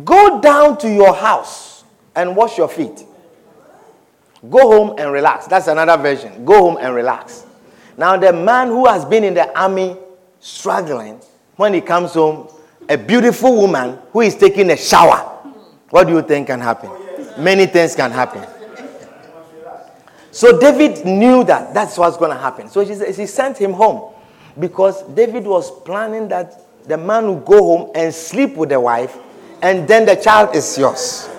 [0.03, 1.85] Go down to your house
[2.15, 3.05] and wash your feet.
[4.49, 5.47] Go home and relax.
[5.47, 6.43] That's another version.
[6.47, 7.45] Go home and relax.
[7.99, 9.95] Now, the man who has been in the army
[10.41, 11.21] struggling,
[11.57, 12.49] when he comes home,
[12.89, 15.19] a beautiful woman who is taking a shower,
[15.91, 16.91] what do you think can happen?
[17.37, 18.56] Many things can happen.
[20.37, 22.69] So David knew that that's what's going to happen.
[22.69, 24.13] So she, sent him home
[24.61, 29.17] because David was planning that the man will go home and sleep with the wife,
[29.63, 31.31] and then the child is yours.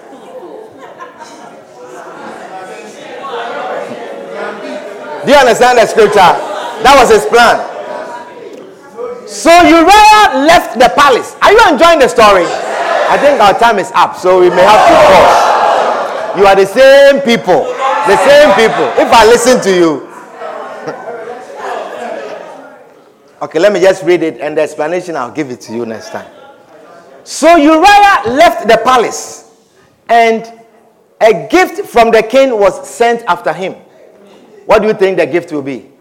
[5.23, 6.33] Do you understand the scripture?
[6.81, 7.61] That was his plan.
[9.27, 11.35] So Uriah left the palace.
[11.43, 12.45] Are you enjoying the story?
[12.49, 16.39] I think our time is up, so we may have to pause.
[16.39, 17.76] You are the same people.
[18.07, 18.87] The same people.
[19.03, 20.07] If I listen to you,
[23.39, 26.09] Okay, let me just read it and the explanation I'll give it to you next
[26.09, 26.25] time.
[27.23, 29.51] So Uriah left the palace
[30.09, 30.51] and
[31.21, 33.73] a gift from the king was sent after him.
[34.65, 35.91] What do you think the gift will be?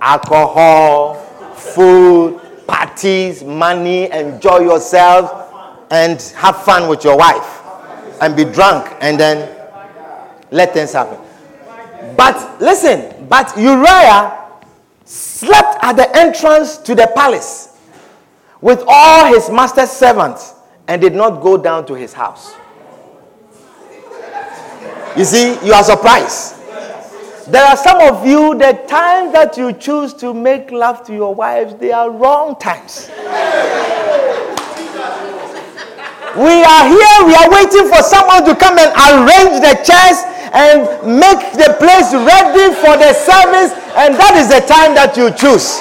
[0.00, 1.16] Alcohol,
[1.54, 5.52] food, parties, money, enjoy yourself,
[5.90, 7.60] and have fun with your wife.
[8.22, 9.61] And be drunk and then
[10.52, 11.18] let things happen.
[12.16, 14.38] But listen, but Uriah
[15.04, 17.76] slept at the entrance to the palace
[18.60, 20.54] with all his master's servants
[20.86, 22.54] and did not go down to his house.
[25.16, 26.56] You see, you are surprised.
[27.48, 31.34] There are some of you, the times that you choose to make love to your
[31.34, 33.08] wives, they are wrong times.
[36.36, 40.84] we are here, we are waiting for someone to come and arrange the chairs and
[41.08, 45.80] make the place ready for the service, and that is the time that you choose.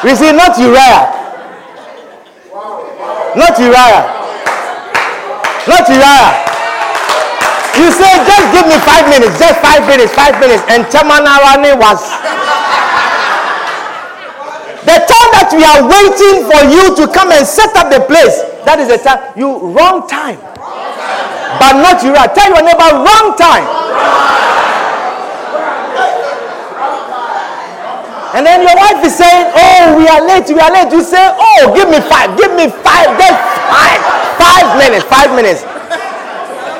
[0.00, 1.12] You see, not Uriah.
[3.36, 4.02] Not Uriah.
[5.68, 6.32] Not Uriah.
[7.76, 12.00] You say, just give me five minutes, just five minutes, five minutes, and Chamanawani was.
[14.80, 18.40] The time that we are waiting for you to come and set up the place,
[18.64, 19.20] that is the time.
[19.36, 20.49] You wrong time
[21.60, 22.16] but not you.
[22.16, 23.68] Tell your neighbor, wrong time.
[28.32, 30.88] And then your wife is saying, Oh, we are late, we are late.
[30.90, 33.34] You say, Oh, give me five, give me five, then
[33.68, 34.00] five.
[34.40, 35.62] Five minutes, five minutes.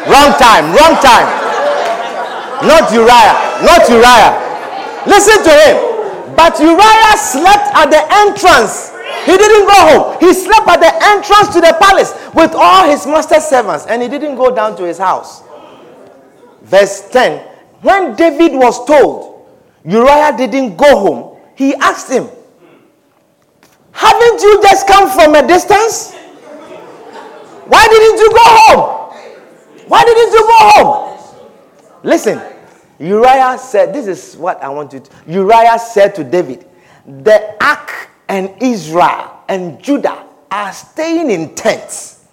[0.08, 1.28] Wrong time, wrong time.
[2.64, 4.32] Not Uriah, not Uriah.
[5.06, 5.76] Listen to him.
[6.36, 8.89] But Uriah slept at the entrance.
[9.30, 10.16] He didn't go home.
[10.18, 14.08] He slept at the entrance to the palace with all his master's servants and he
[14.08, 15.44] didn't go down to his house.
[16.62, 17.38] Verse 10
[17.82, 19.46] When David was told
[19.84, 22.26] Uriah didn't go home, he asked him,
[23.92, 26.12] Haven't you just come from a distance?
[27.70, 29.14] Why didn't you go home?
[29.86, 31.18] Why didn't you go home?
[32.02, 32.42] Listen,
[32.98, 35.10] Uriah said, This is what I want you to.
[35.28, 36.66] Uriah said to David,
[37.06, 42.24] The ark and Israel and Judah are staying in tents.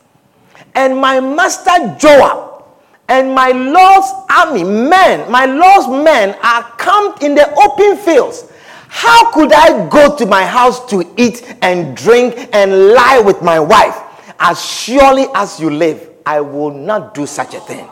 [0.75, 2.63] And my master Joab
[3.09, 8.45] and my Lord's army, men, my Lord's men are camped in the open fields.
[8.89, 13.59] How could I go to my house to eat and drink and lie with my
[13.59, 13.97] wife?
[14.39, 17.87] As surely as you live, I will not do such a thing.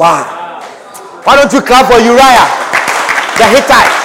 [0.00, 0.62] Wow.
[1.24, 2.48] Why don't you clap for Uriah,
[3.36, 4.01] the Hittite?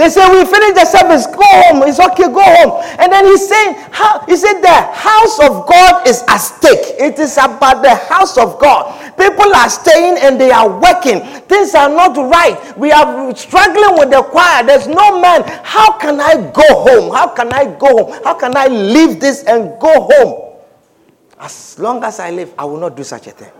[0.00, 1.84] They say, We finished the service, go home.
[1.84, 2.80] It's okay, go home.
[2.98, 6.96] And then he's saying, how, He said, The house of God is at stake.
[6.98, 8.96] It is about the house of God.
[9.18, 11.20] People are staying and they are working.
[11.44, 12.56] Things are not right.
[12.78, 14.64] We are struggling with the choir.
[14.64, 15.44] There's no man.
[15.64, 17.12] How can I go home?
[17.14, 18.24] How can I go home?
[18.24, 20.56] How can I leave this and go home?
[21.38, 23.52] As long as I live, I will not do such a thing.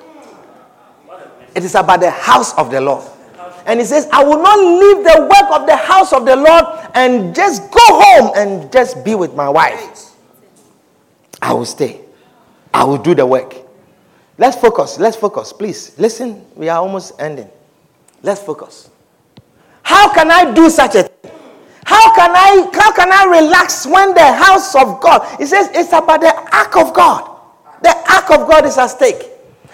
[1.55, 3.05] It is about the house of the Lord.
[3.67, 6.65] And he says, I will not leave the work of the house of the Lord
[6.95, 10.11] and just go home and just be with my wife.
[11.43, 12.01] I will stay.
[12.73, 13.57] I will do the work.
[14.39, 14.99] Let's focus.
[14.99, 15.53] Let's focus.
[15.53, 16.45] Please listen.
[16.55, 17.51] We are almost ending.
[18.23, 18.91] Let's focus.
[19.83, 21.33] How can I do such a thing?
[21.85, 25.27] How can I how can I relax when the house of God?
[25.39, 27.29] He says it's about the ark of God.
[27.83, 29.27] The ark of God is at stake.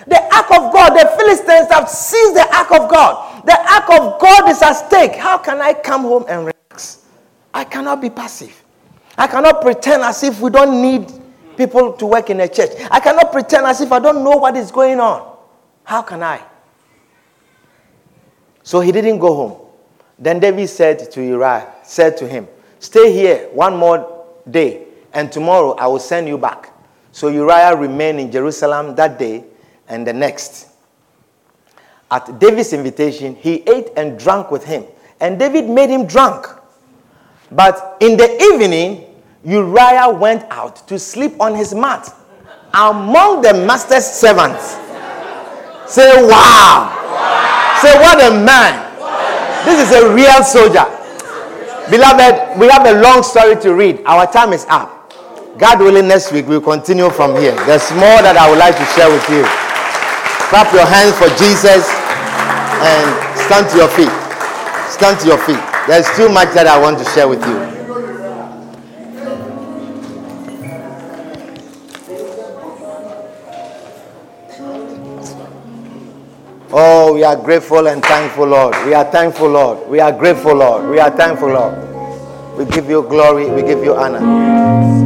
[0.07, 3.26] The ark of God, the Philistines have seized the ark of God.
[3.47, 5.15] The ark of God is at stake.
[5.15, 7.05] How can I come home and relax?
[7.55, 8.65] I cannot be passive.
[9.17, 11.11] I cannot pretend as if we don't need
[11.57, 12.71] people to work in a church.
[12.91, 15.39] I cannot pretend as if I don't know what is going on.
[15.85, 16.43] How can I?
[18.65, 19.61] So he didn't go home.
[20.19, 22.49] Then David said to Uriah, said to him,
[22.81, 26.73] Stay here one more day, and tomorrow I will send you back.
[27.13, 29.45] So Uriah remained in Jerusalem that day
[29.87, 30.67] and the next.
[32.11, 34.85] At David's invitation, he ate and drank with him,
[35.21, 36.47] and David made him drunk.
[37.51, 39.05] But in the evening,
[39.45, 42.13] Uriah went out to sleep on his mat
[42.75, 44.75] among the master's servants.
[45.91, 46.91] Say, wow.
[46.91, 47.79] wow.
[47.83, 48.83] Say, what a man.
[49.65, 50.85] This is a real soldier.
[51.91, 54.03] Beloved, we have a long story to read.
[54.07, 55.13] Our time is up.
[55.59, 57.55] God willing, next week we'll continue from here.
[57.65, 59.66] There's more that I would like to share with you.
[60.49, 63.07] Clap your hands for Jesus and
[63.47, 64.15] stand to your feet.
[64.89, 65.59] Stand to your feet.
[65.89, 67.59] There's too much that I want to share with you.
[76.71, 78.77] Oh, we are grateful and thankful, Lord.
[78.87, 79.89] We are thankful, Lord.
[79.89, 80.89] We are grateful, Lord.
[80.89, 82.57] We are thankful, Lord.
[82.57, 83.51] We give you glory.
[83.51, 84.23] We give you honor.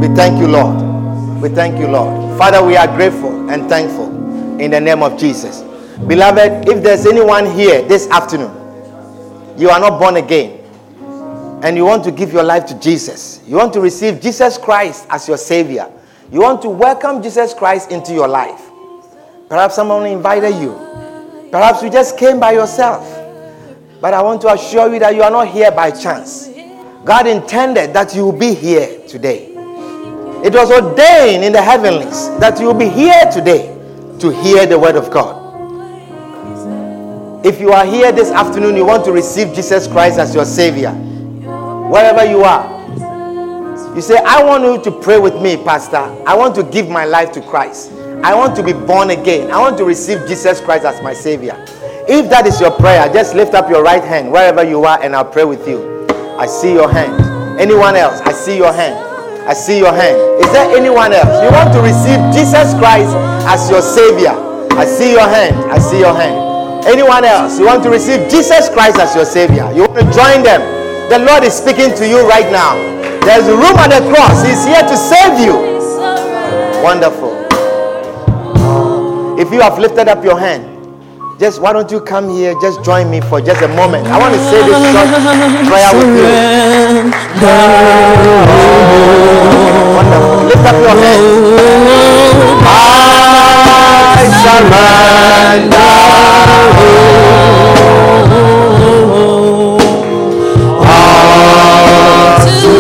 [0.01, 1.41] We thank you, Lord.
[1.41, 2.37] We thank you, Lord.
[2.37, 4.20] Father, we are grateful and thankful
[4.61, 5.63] in the name of Jesus.
[6.07, 8.57] Beloved, if there's anyone here this afternoon,
[9.59, 10.61] you are not born again,
[11.63, 15.07] and you want to give your life to Jesus, you want to receive Jesus Christ
[15.11, 15.91] as your Savior,
[16.31, 18.71] you want to welcome Jesus Christ into your life.
[19.49, 20.73] Perhaps someone invited you,
[21.51, 23.17] perhaps you just came by yourself.
[24.01, 26.49] But I want to assure you that you are not here by chance.
[27.05, 29.49] God intended that you will be here today.
[30.43, 33.77] It was ordained in the heavenlies that you will be here today
[34.21, 35.41] to hear the word of God.
[37.45, 40.91] If you are here this afternoon, you want to receive Jesus Christ as your Savior,
[40.91, 42.81] wherever you are,
[43.95, 45.97] you say, I want you to pray with me, Pastor.
[45.97, 47.91] I want to give my life to Christ.
[48.23, 49.51] I want to be born again.
[49.51, 51.57] I want to receive Jesus Christ as my Savior.
[52.09, 55.17] If that is your prayer, just lift up your right hand wherever you are and
[55.17, 56.07] I'll pray with you.
[56.39, 57.59] I see your hand.
[57.59, 58.21] Anyone else?
[58.21, 59.10] I see your hand.
[59.49, 60.17] I see your hand.
[60.45, 61.43] Is there anyone else?
[61.43, 63.15] You want to receive Jesus Christ
[63.49, 64.35] as your Savior?
[64.77, 65.57] I see your hand.
[65.71, 66.85] I see your hand.
[66.87, 67.59] Anyone else?
[67.59, 69.71] You want to receive Jesus Christ as your Savior?
[69.73, 70.61] You want to join them?
[71.11, 72.75] The Lord is speaking to you right now.
[73.27, 74.43] There's room at the cross.
[74.47, 75.57] He's here to save you.
[76.83, 77.37] Wonderful.
[79.39, 80.71] If you have lifted up your hand,
[81.41, 82.53] Just why don't you come here?
[82.61, 84.05] Just join me for just a moment.
[84.13, 85.09] I want to say this short
[85.73, 86.29] prayer with you.
[87.01, 87.49] Wonderful.
[90.49, 91.49] Lift up your hands.
[92.67, 95.89] I surrender.
[100.85, 102.73] All to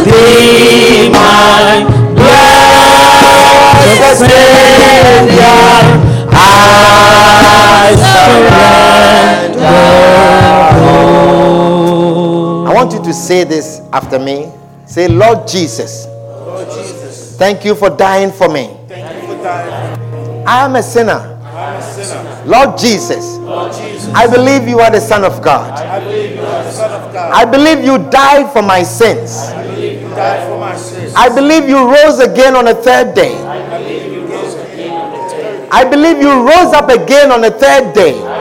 [1.13, 1.89] my.
[6.33, 8.70] I surrender.
[13.11, 14.47] To say this after me.
[14.87, 18.71] Say, Lord Jesus, Lord Jesus, thank you for dying for me.
[18.87, 20.47] thank you for dying.
[20.47, 21.19] I am a sinner.
[21.45, 22.43] I'm a sinner.
[22.47, 25.73] Lord Jesus, Lord Jesus, I believe you are the Son of God.
[25.75, 27.33] I believe you are the Son of God.
[27.33, 29.39] I believe you died for my sins.
[29.39, 31.13] I believe you died for my sins.
[31.17, 33.35] I believe you rose again on the third day.
[33.35, 35.69] I believe you rose again on the third.
[35.73, 38.40] I believe you rose up again on the third day.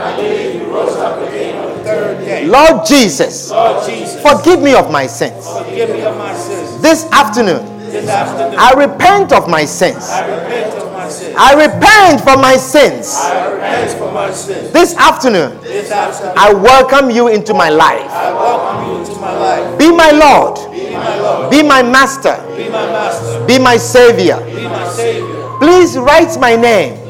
[2.50, 5.46] Lord Jesus, Lord Jesus, forgive me of my sins.
[5.46, 6.82] forgive me of my sins.
[6.82, 10.10] This afternoon, This afternoon, I repent of my sins.
[10.10, 10.90] I repent of.
[11.36, 13.16] I repent for my sins.
[13.16, 14.70] I repent for my sins.
[14.72, 18.10] This afternoon, This afternoon, I welcome you into my life.
[18.10, 19.78] I welcome you into my life.
[19.78, 20.54] Be my Lord.
[20.72, 21.50] Be my Lord.
[21.50, 22.36] Be my Master.
[22.56, 23.46] Be my Master.
[23.46, 24.38] Be my Savior.
[24.46, 25.58] Be my Savior.
[25.58, 27.00] Please write my name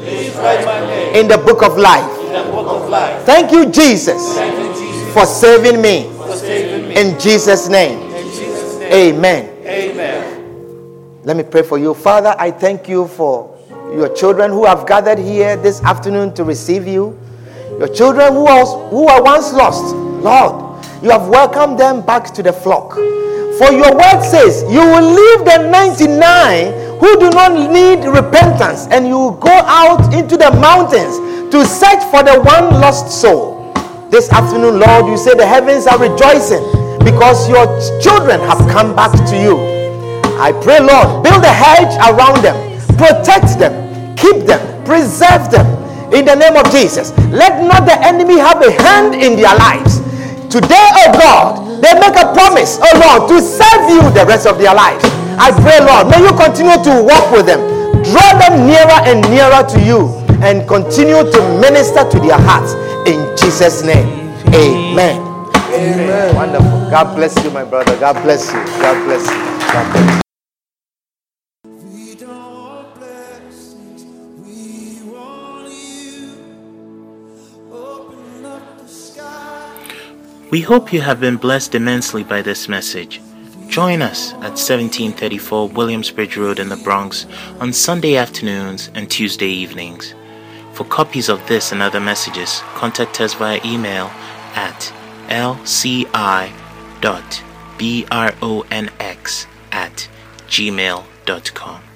[0.41, 2.09] write my name in the book of life.
[2.25, 3.23] in the book of life.
[3.25, 4.60] Thank you, Jesus, Thank you, Jesus,
[5.13, 6.09] for saving me.
[6.17, 6.95] for saving me.
[6.99, 9.49] In Jesus' name, In Jesus' name, amen.
[9.65, 11.21] amen.
[11.23, 11.93] Let me pray for you.
[11.93, 13.57] Father, I thank you for
[13.93, 17.17] your children who have gathered here this afternoon to receive you.
[17.77, 19.95] Your children who are, who are once lost.
[19.95, 22.93] Lord, you have welcomed them back to the flock.
[22.93, 29.07] For your word says, you will leave the 99 who do not need repentance and
[29.07, 31.17] you will go out into the mountains
[31.51, 33.50] to search for the one lost soul.
[34.11, 36.59] This afternoon, Lord, you say the heavens are rejoicing
[36.99, 37.63] because your
[38.03, 39.55] children have come back to you.
[40.35, 42.59] I pray, Lord, build a hedge around them,
[42.99, 43.71] protect them,
[44.19, 45.63] keep them, preserve them
[46.11, 47.15] in the name of Jesus.
[47.31, 50.03] Let not the enemy have a hand in their lives.
[50.51, 54.59] Today, oh God, they make a promise, oh Lord, to serve you the rest of
[54.59, 55.07] their lives.
[55.39, 57.63] I pray, Lord, may you continue to walk with them,
[58.03, 62.75] draw them nearer and nearer to you, and continue to minister to their hearts.
[63.41, 65.19] In Jesus' name, amen.
[65.73, 66.35] Amen.
[66.35, 66.69] Wonderful.
[66.91, 67.99] God bless you, my brother.
[67.99, 68.63] God bless you.
[68.79, 69.37] God bless you.
[69.73, 70.21] God bless
[71.65, 71.71] you.
[71.91, 74.03] We don't want blessings,
[74.45, 76.37] we want you.
[77.71, 79.73] Open up the sky.
[80.51, 83.21] We hope you have been blessed immensely by this message.
[83.67, 87.25] Join us at 1734 Williamsbridge Road in the Bronx
[87.59, 90.13] on Sunday afternoons and Tuesday evenings.
[90.81, 94.09] For copies of this and other messages, contact us via email
[94.55, 94.91] at
[95.27, 96.07] lci.bronx
[99.71, 100.09] at
[100.47, 101.90] gmail.com.